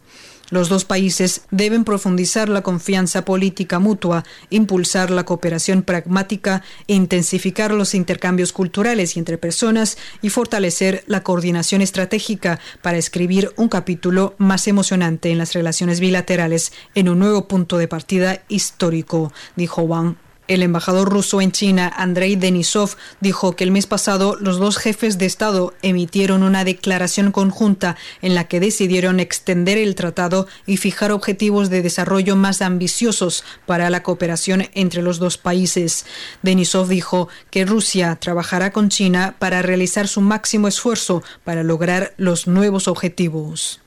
[0.54, 7.92] Los dos países deben profundizar la confianza política mutua, impulsar la cooperación pragmática, intensificar los
[7.92, 14.68] intercambios culturales y entre personas y fortalecer la coordinación estratégica para escribir un capítulo más
[14.68, 20.14] emocionante en las relaciones bilaterales en un nuevo punto de partida histórico, dijo Wang
[20.48, 25.18] el embajador ruso en China, Andrei Denisov, dijo que el mes pasado los dos jefes
[25.18, 31.12] de Estado emitieron una declaración conjunta en la que decidieron extender el tratado y fijar
[31.12, 36.06] objetivos de desarrollo más ambiciosos para la cooperación entre los dos países.
[36.42, 42.46] Denisov dijo que Rusia trabajará con China para realizar su máximo esfuerzo para lograr los
[42.46, 43.80] nuevos objetivos.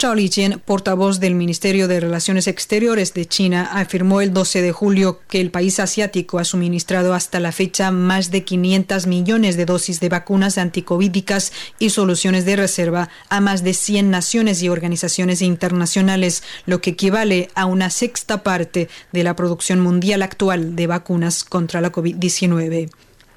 [0.00, 5.20] Zhao Lijian, portavoz del Ministerio de Relaciones Exteriores de China, afirmó el 12 de julio
[5.28, 10.00] que el país asiático ha suministrado hasta la fecha más de 500 millones de dosis
[10.00, 16.44] de vacunas anticovídicas y soluciones de reserva a más de 100 naciones y organizaciones internacionales,
[16.64, 21.82] lo que equivale a una sexta parte de la producción mundial actual de vacunas contra
[21.82, 22.88] la COVID-19.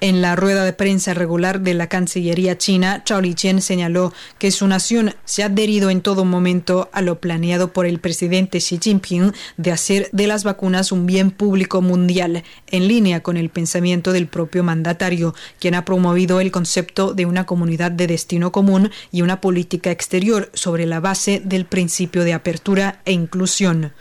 [0.04, 4.66] En la rueda de prensa regular de la Cancillería china, Chao Lijian señaló que su
[4.68, 9.32] nación se ha adherido en todo momento a lo planeado por el presidente Xi Jinping
[9.56, 14.26] de hacer de las vacunas un bien público mundial, en línea con el pensamiento del
[14.26, 19.40] propio mandatario, quien ha promovido el concepto de una comunidad de destino común y una
[19.40, 23.94] política exterior sobre la base del principio de apertura e inclusión.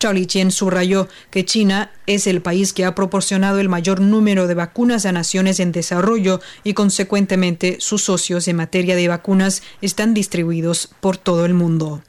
[0.00, 4.54] Chao Lijian subrayó que China es el país que ha proporcionado el mayor número de
[4.54, 10.88] vacunas a naciones en desarrollo y consecuentemente sus socios en materia de vacunas están distribuidos
[11.00, 12.00] por todo el mundo.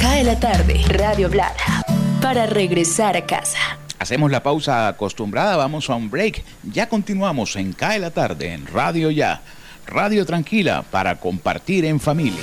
[0.00, 1.82] Cae la tarde, Radio Blada,
[2.22, 3.58] para regresar a casa.
[3.98, 6.44] Hacemos la pausa acostumbrada, vamos a un break.
[6.62, 9.42] Ya continuamos en Cae la tarde en Radio Ya
[9.86, 12.42] Radio Tranquila para compartir en familia.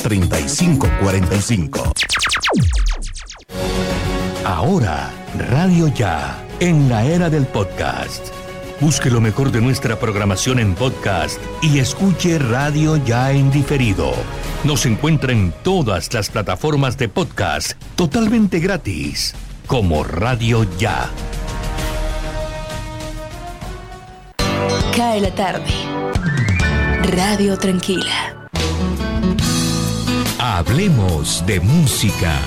[0.01, 1.93] 3545.
[4.45, 8.27] Ahora, Radio Ya, en la era del podcast.
[8.79, 14.11] Busque lo mejor de nuestra programación en podcast y escuche Radio Ya en diferido.
[14.63, 19.35] Nos encuentra en todas las plataformas de podcast totalmente gratis,
[19.67, 21.09] como Radio Ya.
[24.95, 25.71] Cae la tarde.
[27.03, 28.40] Radio Tranquila.
[30.53, 32.37] Hablemos de música.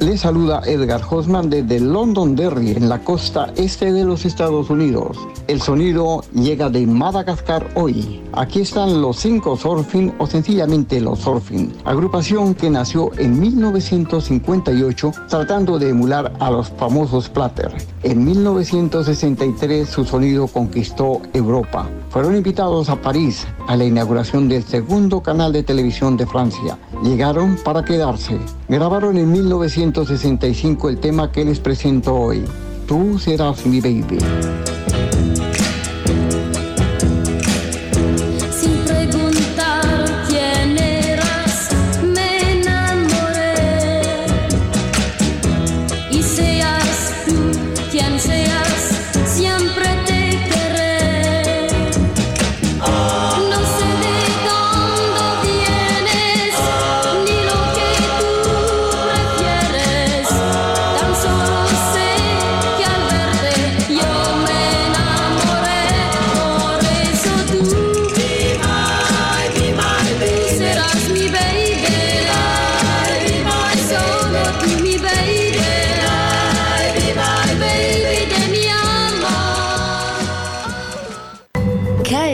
[0.00, 5.18] Le saluda Edgar Hosman desde Londonderry, en la costa este de los Estados Unidos.
[5.48, 8.22] El sonido llega de Madagascar hoy.
[8.34, 15.78] Aquí están los cinco Surfing o sencillamente los Surfing, agrupación que nació en 1958 tratando
[15.78, 17.72] de emular a los famosos Platter.
[18.02, 21.88] En 1963 su sonido conquistó Europa.
[22.10, 26.78] Fueron invitados a París a la inauguración del segundo canal de televisión de Francia.
[27.02, 28.36] Llegaron para quedarse.
[28.68, 32.44] Grabaron en 1965 el tema que les presento hoy.
[32.86, 34.18] Tú serás mi baby.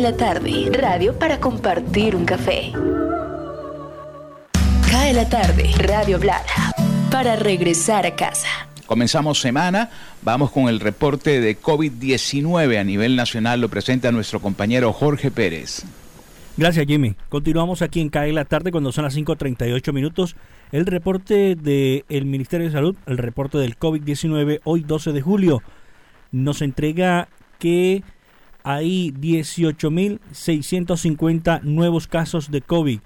[0.04, 0.70] La tarde.
[0.70, 2.72] Radio para compartir un café.
[4.90, 5.70] Cae la tarde.
[5.78, 6.74] Radio Blada.
[7.10, 8.68] Para regresar a casa.
[8.84, 9.88] Comenzamos semana,
[10.20, 15.84] vamos con el reporte de COVID-19 a nivel nacional, lo presenta nuestro compañero Jorge Pérez.
[16.58, 17.16] Gracias, Jimmy.
[17.30, 20.36] Continuamos aquí en CAE la tarde cuando son las 5.38 minutos.
[20.70, 25.62] El reporte del Ministerio de Salud, el reporte del COVID-19, hoy 12 de julio,
[26.30, 27.28] nos entrega
[27.58, 28.02] que
[28.64, 32.98] hay 18.650 nuevos casos de COVID.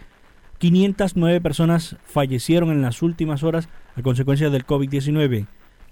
[0.58, 5.48] 509 personas fallecieron en las últimas horas a consecuencia del COVID-19.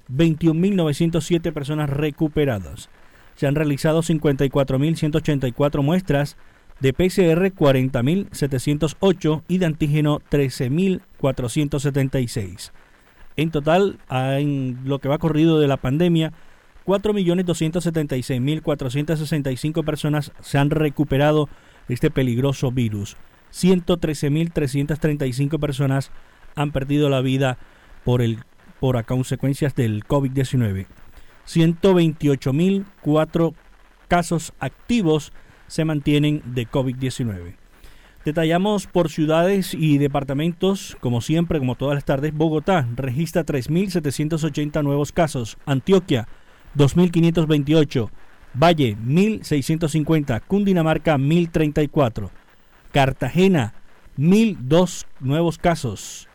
[0.08, 2.90] 21.907 personas recuperadas.
[3.34, 6.36] Se han realizado 54.184 muestras
[6.80, 12.70] de PCR 40.708 y de antígeno 13.476.
[13.36, 16.32] En total, en lo que va corrido de la pandemia,
[16.86, 21.48] 4.276.465 personas se han recuperado
[21.88, 23.16] de este peligroso virus.
[23.52, 26.12] 113.335 personas
[26.54, 27.58] han perdido la vida
[28.04, 28.38] por, el,
[28.80, 30.86] por a consecuencias del COVID-19.
[31.46, 33.54] 128.004
[34.08, 35.32] casos activos
[35.66, 37.56] se mantienen de COVID-19.
[38.24, 42.34] Detallamos por ciudades y departamentos, como siempre, como todas las tardes.
[42.34, 45.58] Bogotá registra 3.780 nuevos casos.
[45.64, 46.26] Antioquia,
[46.76, 48.10] 2.528.
[48.54, 50.42] Valle, 1.650.
[50.46, 52.30] Cundinamarca, 1.034.
[52.92, 53.74] Cartagena,
[54.18, 56.28] 1.002 nuevos casos.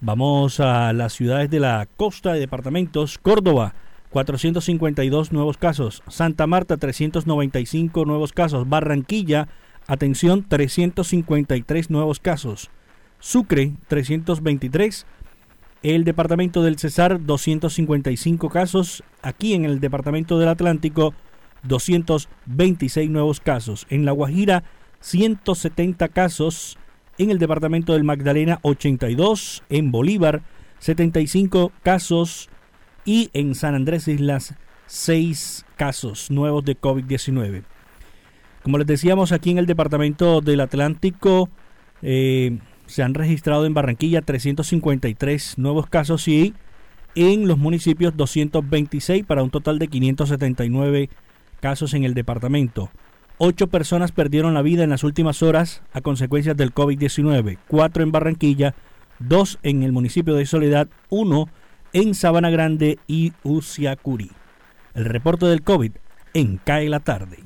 [0.00, 3.18] Vamos a las ciudades de la costa de departamentos.
[3.18, 3.74] Córdoba,
[4.10, 6.02] 452 nuevos casos.
[6.08, 8.68] Santa Marta, 395 nuevos casos.
[8.68, 9.48] Barranquilla,
[9.86, 12.70] atención, 353 nuevos casos.
[13.18, 15.06] Sucre, 323.
[15.82, 19.04] El departamento del Cesar, 255 casos.
[19.22, 21.14] Aquí en el departamento del Atlántico,
[21.64, 23.86] 226 nuevos casos.
[23.90, 24.64] En La Guajira,
[25.00, 26.78] 170 casos.
[27.18, 29.62] En el departamento del Magdalena, 82.
[29.68, 30.42] En Bolívar,
[30.78, 32.48] 75 casos.
[33.04, 34.54] Y en San Andrés Islas,
[34.86, 37.62] 6 casos nuevos de COVID-19.
[38.62, 41.48] Como les decíamos, aquí en el departamento del Atlántico
[42.02, 46.54] eh, se han registrado en Barranquilla 353 nuevos casos y
[47.14, 51.08] en los municipios 226 para un total de 579
[51.60, 52.90] casos en el departamento.
[53.38, 58.12] Ocho personas perdieron la vida en las últimas horas a consecuencias del COVID-19, cuatro en
[58.12, 58.74] Barranquilla,
[59.18, 61.48] dos en el municipio de Soledad, uno
[61.92, 64.30] en Sabana Grande y Uciacuri.
[64.94, 65.92] El reporte del COVID
[66.34, 67.38] en CAE la tarde.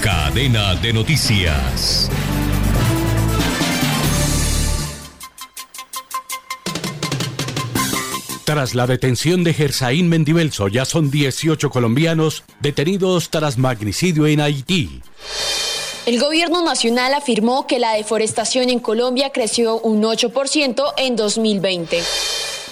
[0.00, 2.10] Cadena de noticias.
[8.44, 15.00] Tras la detención de Gersaín Mendibelso, ya son 18 colombianos detenidos tras magnicidio en Haití.
[16.06, 22.02] El gobierno nacional afirmó que la deforestación en Colombia creció un 8% en 2020.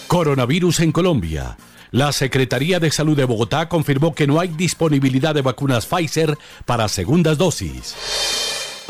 [0.08, 1.56] Coronavirus en Colombia.
[1.92, 6.88] La Secretaría de Salud de Bogotá confirmó que no hay disponibilidad de vacunas Pfizer para
[6.88, 7.94] segundas dosis.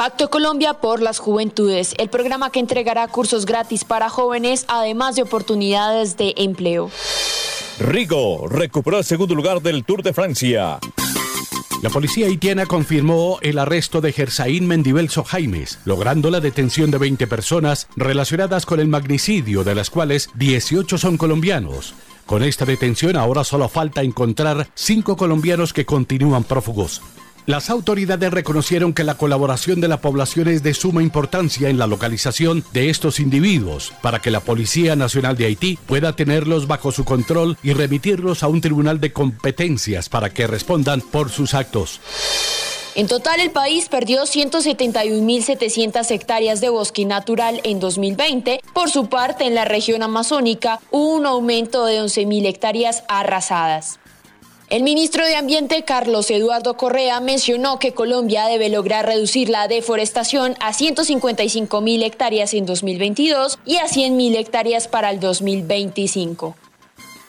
[0.00, 5.20] Pacto Colombia por las Juventudes, el programa que entregará cursos gratis para jóvenes, además de
[5.20, 6.90] oportunidades de empleo.
[7.78, 10.78] Rigo recuperó el segundo lugar del Tour de Francia.
[11.82, 17.26] La policía haitiana confirmó el arresto de Gersaín Mendibelso Jaimes, logrando la detención de 20
[17.26, 21.92] personas relacionadas con el magnicidio, de las cuales 18 son colombianos.
[22.24, 27.02] Con esta detención ahora solo falta encontrar cinco colombianos que continúan prófugos.
[27.50, 31.88] Las autoridades reconocieron que la colaboración de la población es de suma importancia en la
[31.88, 37.04] localización de estos individuos para que la Policía Nacional de Haití pueda tenerlos bajo su
[37.04, 42.00] control y remitirlos a un tribunal de competencias para que respondan por sus actos.
[42.94, 48.60] En total, el país perdió 171.700 hectáreas de bosque natural en 2020.
[48.74, 53.99] Por su parte, en la región amazónica hubo un aumento de 11.000 hectáreas arrasadas.
[54.70, 60.54] El ministro de Ambiente, Carlos Eduardo Correa, mencionó que Colombia debe lograr reducir la deforestación
[60.60, 66.54] a 155 mil hectáreas en 2022 y a 100 mil hectáreas para el 2025.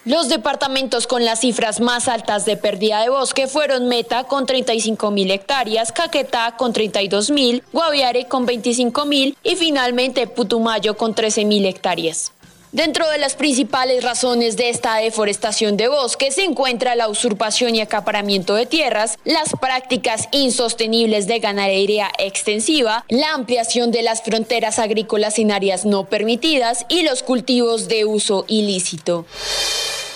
[0.06, 5.10] Los departamentos con las cifras más altas de pérdida de bosque fueron Meta con 35
[5.10, 11.46] mil hectáreas, Caquetá con 32 mil, Guaviare con 25 mil y finalmente Putumayo con 13
[11.46, 12.34] mil hectáreas.
[12.72, 17.82] Dentro de las principales razones de esta deforestación de bosques se encuentra la usurpación y
[17.82, 25.38] acaparamiento de tierras, las prácticas insostenibles de ganadería extensiva, la ampliación de las fronteras agrícolas
[25.38, 29.26] en áreas no permitidas y los cultivos de uso ilícito.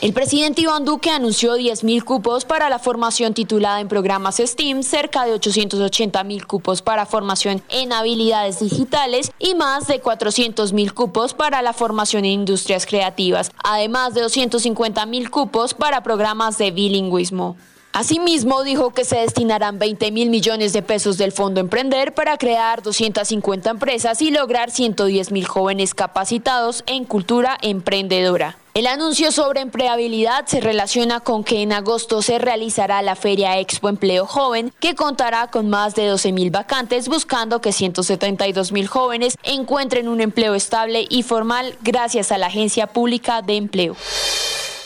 [0.00, 5.24] El presidente Iván Duque anunció 10.000 cupos para la formación titulada en programas STEAM, cerca
[5.24, 11.72] de 880.000 cupos para formación en habilidades digitales y más de 400.000 cupos para la
[11.72, 17.56] formación en industrias creativas, además de 250.000 cupos para programas de bilingüismo.
[17.94, 22.82] Asimismo, dijo que se destinarán 20 mil millones de pesos del Fondo Emprender para crear
[22.82, 28.56] 250 empresas y lograr 110 mil jóvenes capacitados en cultura emprendedora.
[28.72, 33.90] El anuncio sobre empleabilidad se relaciona con que en agosto se realizará la Feria Expo
[33.90, 39.36] Empleo Joven, que contará con más de 12 mil vacantes, buscando que 172 mil jóvenes
[39.42, 43.96] encuentren un empleo estable y formal gracias a la Agencia Pública de Empleo.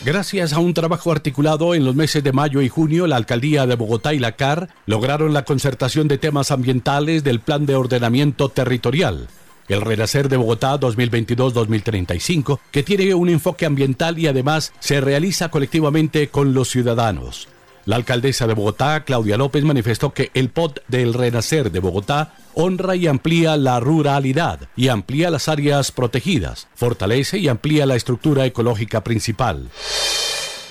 [0.04, 3.76] Gracias a un trabajo articulado en los meses de mayo y junio, la Alcaldía de
[3.76, 9.26] Bogotá y la CAR lograron la concertación de temas ambientales del Plan de Ordenamiento Territorial,
[9.68, 16.28] el Renacer de Bogotá 2022-2035, que tiene un enfoque ambiental y además se realiza colectivamente
[16.28, 17.48] con los ciudadanos.
[17.86, 22.96] La alcaldesa de Bogotá, Claudia López, manifestó que el POT del Renacer de Bogotá honra
[22.96, 29.04] y amplía la ruralidad y amplía las áreas protegidas, fortalece y amplía la estructura ecológica
[29.04, 29.68] principal.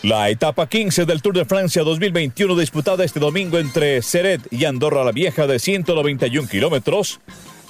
[0.02, 5.04] La etapa 15 del Tour de Francia 2021 disputada este domingo entre Seret y Andorra
[5.04, 7.20] la Vieja de 191 kilómetros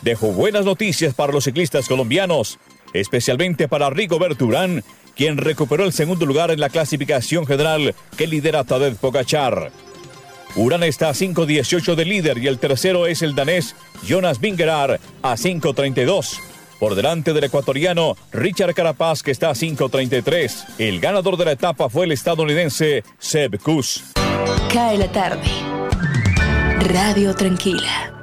[0.02, 2.58] dejó buenas noticias para los ciclistas colombianos,
[2.94, 4.84] especialmente para Rigobert Urán,
[5.16, 9.72] quien recuperó el segundo lugar en la clasificación general que lidera Tadej Pogachar.
[10.56, 15.36] Urán está a 5.18 de líder y el tercero es el danés Jonas Vingegaard a
[15.36, 16.40] 5.32.
[16.80, 20.66] Por delante del ecuatoriano Richard Carapaz que está a 5.33.
[20.78, 24.04] El ganador de la etapa fue el estadounidense Seb Kuss.
[24.72, 25.50] Cae la tarde.
[26.80, 28.15] Radio Tranquila.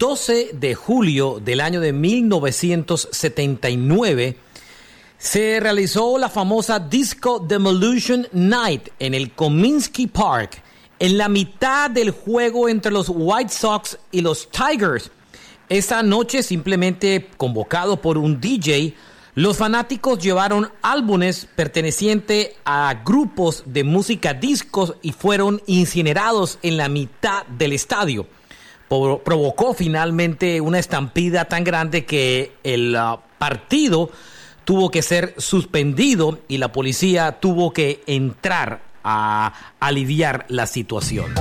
[0.00, 4.36] 12 de julio del año de 1979
[5.18, 10.62] se realizó la famosa Disco Demolition Night en el Kominsky Park,
[10.98, 15.10] en la mitad del juego entre los White Sox y los Tigers.
[15.68, 18.94] Esa noche, simplemente convocado por un DJ,
[19.34, 26.88] los fanáticos llevaron álbumes pertenecientes a grupos de música discos y fueron incinerados en la
[26.88, 28.26] mitad del estadio
[28.90, 34.10] provocó finalmente una estampida tan grande que el ah, partido
[34.64, 41.32] tuvo que ser suspendido y la policía tuvo que entrar a aliviar la situación.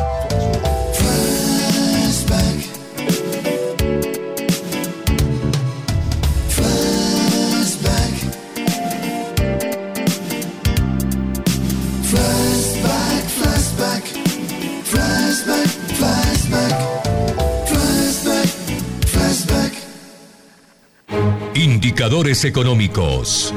[21.59, 23.53] Indicadores económicos.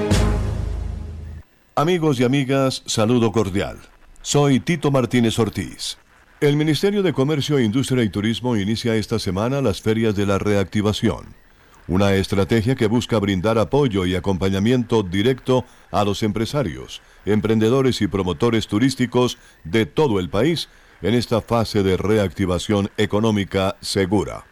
[1.76, 3.78] Amigos y amigas, saludo cordial.
[4.22, 5.98] Soy Tito Martínez Ortiz.
[6.40, 11.36] El Ministerio de Comercio, Industria y Turismo inicia esta semana las ferias de la reactivación,
[11.86, 18.66] una estrategia que busca brindar apoyo y acompañamiento directo a los empresarios, emprendedores y promotores
[18.66, 20.68] turísticos de todo el país
[21.02, 24.44] en esta fase de reactivación económica segura.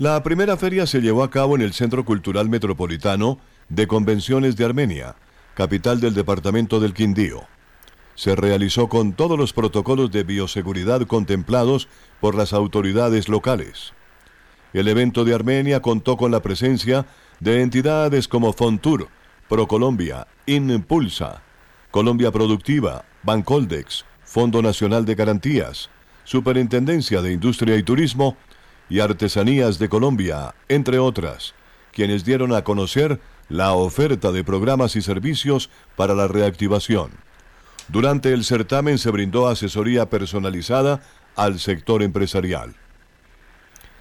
[0.00, 3.38] La primera feria se llevó a cabo en el Centro Cultural Metropolitano
[3.68, 5.14] de Convenciones de Armenia,
[5.52, 7.42] capital del departamento del Quindío.
[8.14, 11.86] Se realizó con todos los protocolos de bioseguridad contemplados
[12.18, 13.92] por las autoridades locales.
[14.72, 17.04] El evento de Armenia contó con la presencia
[17.38, 19.08] de entidades como Fontur,
[19.50, 21.42] Procolombia, Impulsa,
[21.90, 25.90] Colombia Productiva, Bancoldex, Fondo Nacional de Garantías,
[26.24, 28.38] Superintendencia de Industria y Turismo
[28.90, 31.54] y Artesanías de Colombia, entre otras,
[31.92, 37.10] quienes dieron a conocer la oferta de programas y servicios para la reactivación.
[37.88, 41.02] Durante el certamen se brindó asesoría personalizada
[41.36, 42.74] al sector empresarial.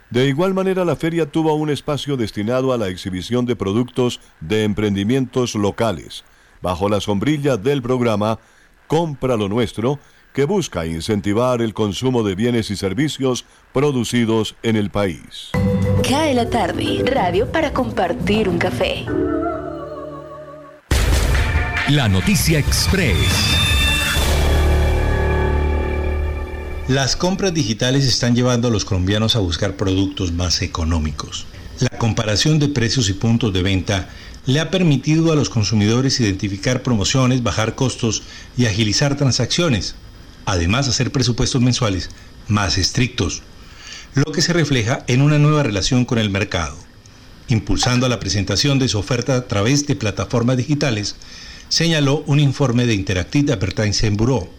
[0.10, 4.64] De igual manera, la feria tuvo un espacio destinado a la exhibición de productos de
[4.64, 6.24] emprendimientos locales,
[6.62, 8.40] bajo la sombrilla del programa
[8.88, 10.00] Compra lo Nuestro,
[10.40, 15.50] que busca incentivar el consumo de bienes y servicios producidos en el país.
[16.08, 19.06] Cae la tarde, radio para compartir un café.
[21.90, 23.18] La noticia express.
[26.88, 31.48] Las compras digitales están llevando a los colombianos a buscar productos más económicos.
[31.82, 34.08] La comparación de precios y puntos de venta
[34.46, 38.24] le ha permitido a los consumidores identificar promociones, bajar costos
[38.56, 39.96] y agilizar transacciones
[40.50, 42.10] además hacer presupuestos mensuales
[42.48, 43.44] más estrictos,
[44.16, 46.76] lo que se refleja en una nueva relación con el mercado.
[47.50, 51.16] Impulsando la presentación de su oferta a través de plataformas digitales,
[51.68, 54.50] señaló un informe de Interactive Advertising Bureau.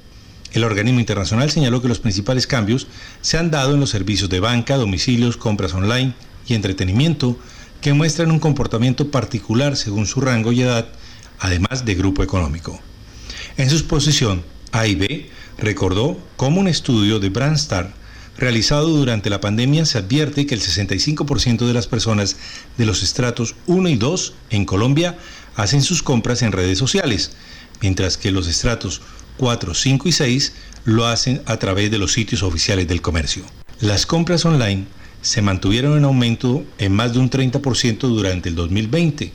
[0.53, 2.87] El organismo internacional señaló que los principales cambios
[3.21, 6.15] se han dado en los servicios de banca, domicilios, compras online
[6.47, 7.37] y entretenimiento,
[7.81, 10.87] que muestran un comportamiento particular según su rango y edad,
[11.41, 12.79] además de grupo económico.
[13.57, 15.31] En su exposición, AIB
[15.61, 17.93] recordó cómo un estudio de Brandstar
[18.37, 22.37] realizado durante la pandemia se advierte que el 65% de las personas
[22.79, 25.19] de los estratos 1 y 2 en Colombia
[25.57, 27.33] hacen sus compras en redes sociales,
[27.83, 29.03] mientras que los estratos
[29.37, 30.53] 4, 5 y 6
[30.85, 33.45] lo hacen a través de los sitios oficiales del comercio.
[33.81, 34.87] Las compras online
[35.21, 39.33] se mantuvieron en aumento en más de un 30% durante el 2020,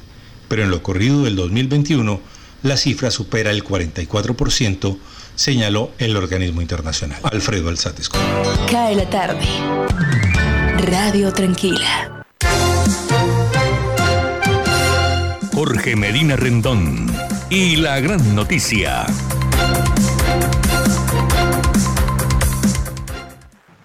[0.47, 2.19] pero en lo corrido del 2021
[2.63, 4.97] la cifra supera el 44%,
[5.36, 7.20] señaló el organismo internacional.
[7.24, 8.18] Alfredo Alzatesco.
[8.72, 9.46] Cae la tarde.
[10.90, 12.24] Radio Tranquila.
[15.54, 17.08] Jorge Medina Rendón
[17.50, 19.06] y la gran noticia.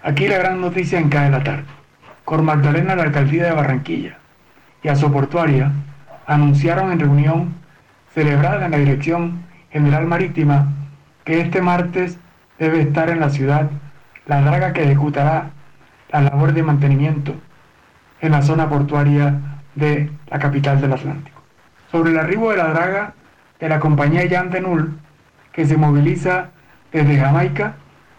[0.02, 1.64] Aquí la gran noticia en Cae la tarde.
[2.24, 4.18] Cor Magdalena, la alcaldía de Barranquilla
[4.82, 5.72] y Asoportuaria
[6.26, 7.54] anunciaron en reunión
[8.14, 10.72] celebrada en la Dirección General Marítima
[11.24, 12.18] que este martes
[12.58, 13.70] debe estar en la ciudad
[14.26, 15.50] la draga que ejecutará
[16.12, 17.34] la labor de mantenimiento
[18.20, 19.40] en la zona portuaria
[19.74, 21.40] de la capital del Atlántico.
[21.90, 23.14] Sobre el arribo de la draga
[23.58, 24.62] de la compañía Jan de
[25.52, 26.50] que se moviliza
[26.92, 27.74] desde Jamaica,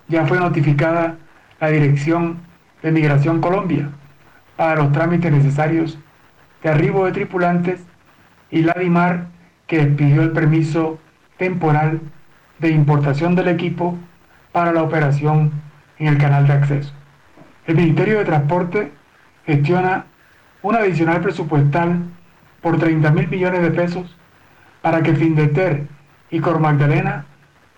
[0.08, 1.16] ya fue notificada
[1.60, 2.40] la Dirección
[2.84, 3.90] de Migración Colombia
[4.58, 5.98] para los trámites necesarios
[6.64, 7.82] de arribo de tripulantes
[8.50, 9.28] y la DIMAR
[9.68, 11.00] que pidió el permiso
[11.38, 12.02] temporal
[12.62, 13.98] de importación del equipo
[14.52, 15.52] para la operación
[15.98, 16.94] en el canal de acceso.
[17.66, 18.92] El Ministerio de Transporte
[19.46, 20.06] gestiona
[20.62, 22.04] un adicional presupuestal
[22.62, 24.16] por 30 mil millones de pesos
[24.84, 25.88] para que Findeter
[26.30, 27.26] y Cor Magdalena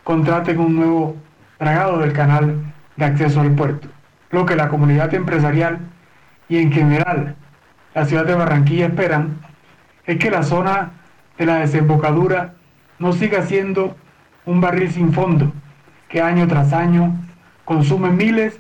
[0.04, 1.16] contraten un nuevo
[1.60, 3.88] dragado del canal de acceso al puerto.
[4.32, 5.80] Lo que la comunidad empresarial
[6.50, 7.36] y en general
[7.96, 9.40] la ciudad de Barranquilla esperan
[10.06, 10.92] es que la zona
[11.38, 12.56] de la desembocadura
[13.00, 13.96] no siga siendo
[14.46, 15.52] un barril sin fondo
[16.10, 17.16] que año tras año
[17.66, 18.60] consume miles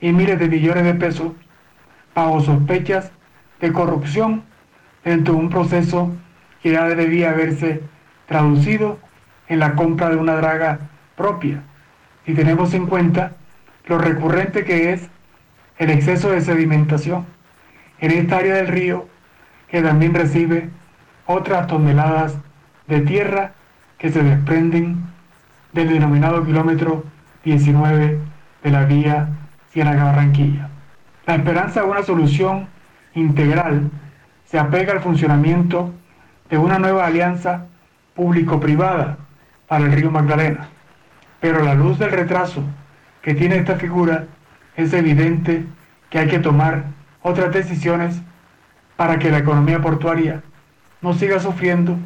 [0.00, 1.32] y miles de millones de pesos
[2.14, 3.10] bajo sospechas
[3.60, 4.42] de corrupción
[5.04, 6.14] dentro de un proceso
[6.62, 7.82] que ya debía haberse
[8.26, 8.98] traducido
[9.48, 10.78] en la compra de una draga
[11.16, 11.62] propia,
[12.24, 13.32] si tenemos en cuenta
[13.86, 15.08] lo recurrente que es
[15.78, 17.26] el exceso de sedimentación
[17.98, 19.08] en esta área del río
[19.68, 20.70] que también recibe
[21.26, 22.36] otras toneladas
[22.86, 23.52] de tierra
[23.98, 25.11] que se desprenden
[25.72, 27.04] del denominado kilómetro
[27.44, 28.18] 19
[28.62, 29.28] de la vía
[29.72, 30.68] Ciénaga-Barranquilla.
[31.26, 32.68] La esperanza de una solución
[33.14, 33.90] integral
[34.44, 35.92] se apega al funcionamiento
[36.50, 37.66] de una nueva alianza
[38.14, 39.16] público-privada
[39.66, 40.68] para el río Magdalena.
[41.40, 42.62] Pero a la luz del retraso
[43.22, 44.26] que tiene esta figura,
[44.76, 45.64] es evidente
[46.10, 46.84] que hay que tomar
[47.22, 48.20] otras decisiones
[48.96, 50.42] para que la economía portuaria
[51.00, 51.96] no siga sufriendo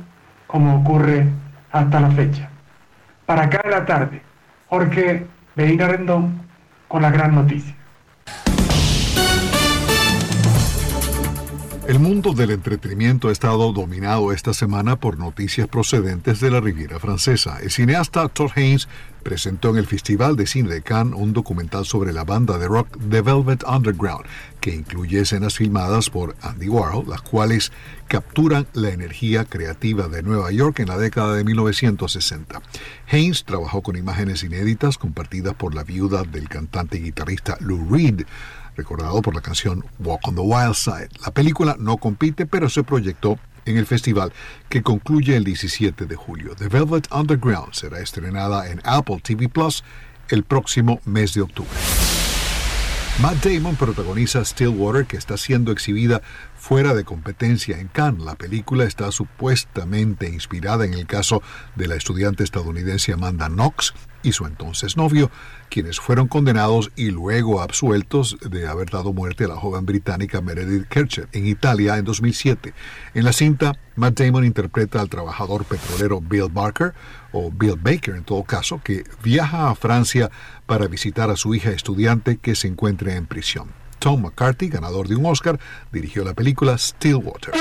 [0.47, 1.27] como ocurre
[1.73, 2.51] hasta la fecha.
[3.27, 4.23] Para acá de la tarde,
[4.69, 6.43] Jorge Medina Rendón
[6.87, 7.75] con la gran noticia.
[11.87, 16.99] El mundo del entretenimiento ha estado dominado esta semana por noticias procedentes de la Riviera
[16.99, 17.61] Francesa.
[17.63, 18.89] El cineasta Todd Haynes
[19.23, 22.89] presentó en el Festival de Cine de Cannes un documental sobre la banda de rock
[23.09, 24.27] The Velvet Underground,
[24.61, 27.71] que incluye escenas filmadas por Andy Warhol, las cuales
[28.09, 32.63] capturan la energía creativa de Nueva York en la década de 1960.
[33.13, 38.23] Haynes trabajó con imágenes inéditas compartidas por la viuda del cantante y guitarrista Lou Reed
[38.77, 41.09] recordado por la canción Walk on the Wild Side.
[41.25, 44.33] La película no compite, pero se proyectó en el festival
[44.69, 46.55] que concluye el 17 de julio.
[46.55, 49.83] The Velvet Underground será estrenada en Apple TV Plus
[50.29, 51.71] el próximo mes de octubre.
[53.21, 56.21] Matt Damon protagoniza Stillwater, que está siendo exhibida
[56.55, 58.23] fuera de competencia en Cannes.
[58.23, 61.43] La película está supuestamente inspirada en el caso
[61.77, 63.95] de la estudiante estadounidense Amanda Knox
[64.27, 65.31] y su entonces novio,
[65.71, 70.89] quienes fueron condenados y luego absueltos de haber dado muerte a la joven británica Meredith
[70.89, 72.75] Kercher en Italia en 2007.
[73.15, 76.93] En la cinta, Matt Damon interpreta al trabajador petrolero Bill Barker,
[77.31, 80.31] o Bill Baker en todo caso, que viaja a Francia
[80.67, 83.69] para visitar a su hija estudiante que se encuentra en prisión.
[84.01, 85.61] Tom McCarthy, ganador de un Oscar,
[85.93, 87.55] dirigió la película Stillwater.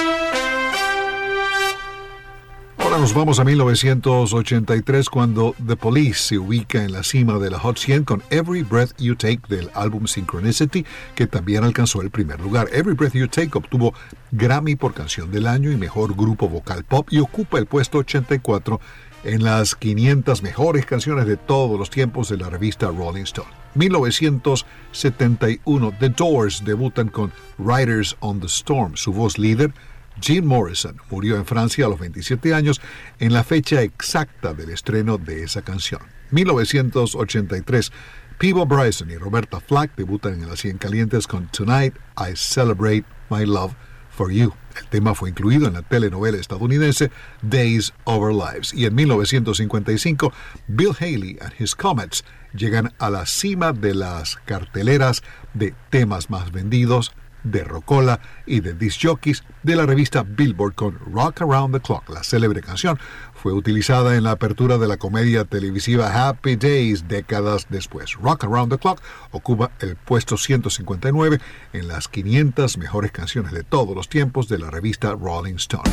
[2.86, 7.58] Ahora nos vamos a 1983 cuando The Police se ubica en la cima de la
[7.58, 12.40] Hot 100 con Every Breath You Take del álbum Synchronicity que también alcanzó el primer
[12.40, 12.68] lugar.
[12.72, 13.96] Every Breath You Take obtuvo
[14.32, 18.80] Grammy por canción del año y mejor grupo vocal pop y ocupa el puesto 84
[19.24, 23.50] en las 500 mejores canciones de todos los tiempos de la revista Rolling Stone.
[23.74, 28.96] 1971, The Doors debutan con Riders on the Storm.
[28.96, 29.74] Su voz líder,
[30.22, 32.82] Jim Morrison, murió en Francia a los 27 años
[33.20, 36.02] en la fecha exacta del estreno de esa canción.
[36.32, 37.92] 1983,
[38.38, 43.46] Peebo Bryson y Roberta Flack debutan en las 100 calientes con Tonight I Celebrate My
[43.46, 43.74] Love
[44.10, 44.54] for You.
[44.80, 47.12] El tema fue incluido en la telenovela estadounidense
[47.42, 48.74] Days Over Lives.
[48.74, 50.34] Y en 1955,
[50.68, 56.52] Bill Haley and His Comets llegan a la cima de las carteleras de temas más
[56.52, 57.14] vendidos
[57.46, 62.10] de Rocola y de disc jockeys de la revista Billboard con Rock Around the Clock.
[62.10, 63.00] La célebre canción
[63.34, 68.14] fue utilizada en la apertura de la comedia televisiva Happy Days décadas después.
[68.16, 71.40] Rock Around the Clock ocupa el puesto 159
[71.74, 75.90] en las 500 mejores canciones de todos los tiempos de la revista Rolling Stone.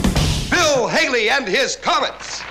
[0.50, 2.42] Bill Haley and his Comets.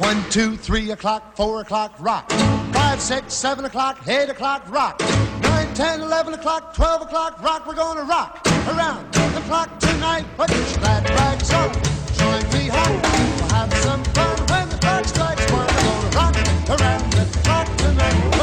[0.00, 2.30] One, two, three o'clock, four o'clock, rock.
[2.72, 5.00] Five, six, seven o'clock, eight o'clock, rock.
[5.78, 7.66] Nine, ten, eleven o'clock, twelve o'clock, rock.
[7.66, 10.24] We're gonna rock around the clock tonight.
[10.36, 11.72] Put your glad rags on,
[12.16, 13.00] join me home.
[13.00, 15.66] We'll have some fun when the clock strikes one.
[15.66, 18.37] We're gonna rock around the clock tonight.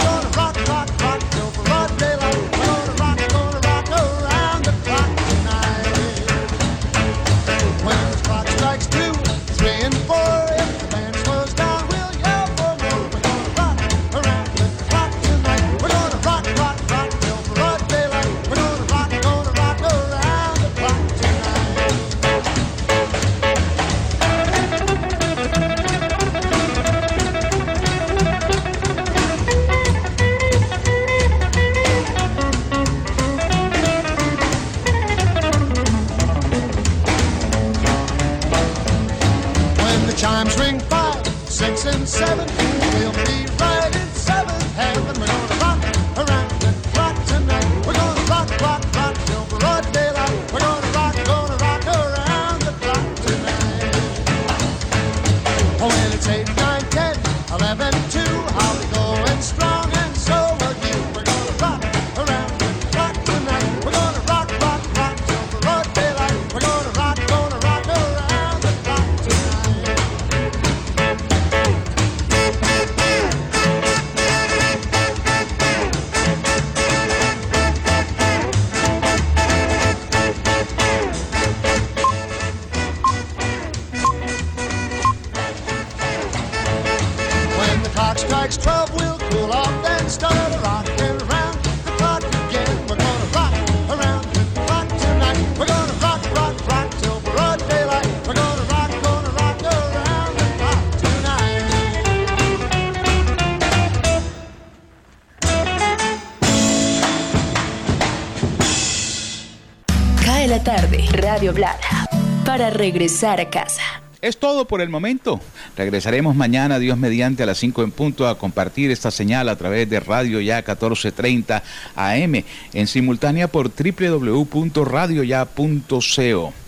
[112.45, 113.81] Para regresar a casa.
[114.21, 115.39] Es todo por el momento.
[115.77, 119.89] Regresaremos mañana, Dios mediante, a las 5 en punto a compartir esta señal a través
[119.89, 121.63] de Radio Ya 1430
[121.95, 122.43] AM
[122.73, 126.64] en simultánea por www.radioya.co.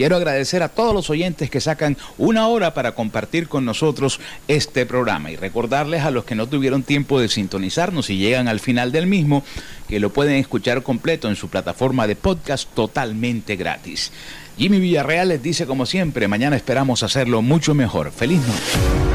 [0.00, 4.86] Quiero agradecer a todos los oyentes que sacan una hora para compartir con nosotros este
[4.86, 8.92] programa y recordarles a los que no tuvieron tiempo de sintonizarnos y llegan al final
[8.92, 9.44] del mismo
[9.90, 14.10] que lo pueden escuchar completo en su plataforma de podcast totalmente gratis.
[14.56, 18.10] Jimmy Villarreal les dice como siempre, mañana esperamos hacerlo mucho mejor.
[18.10, 19.09] Feliz noche.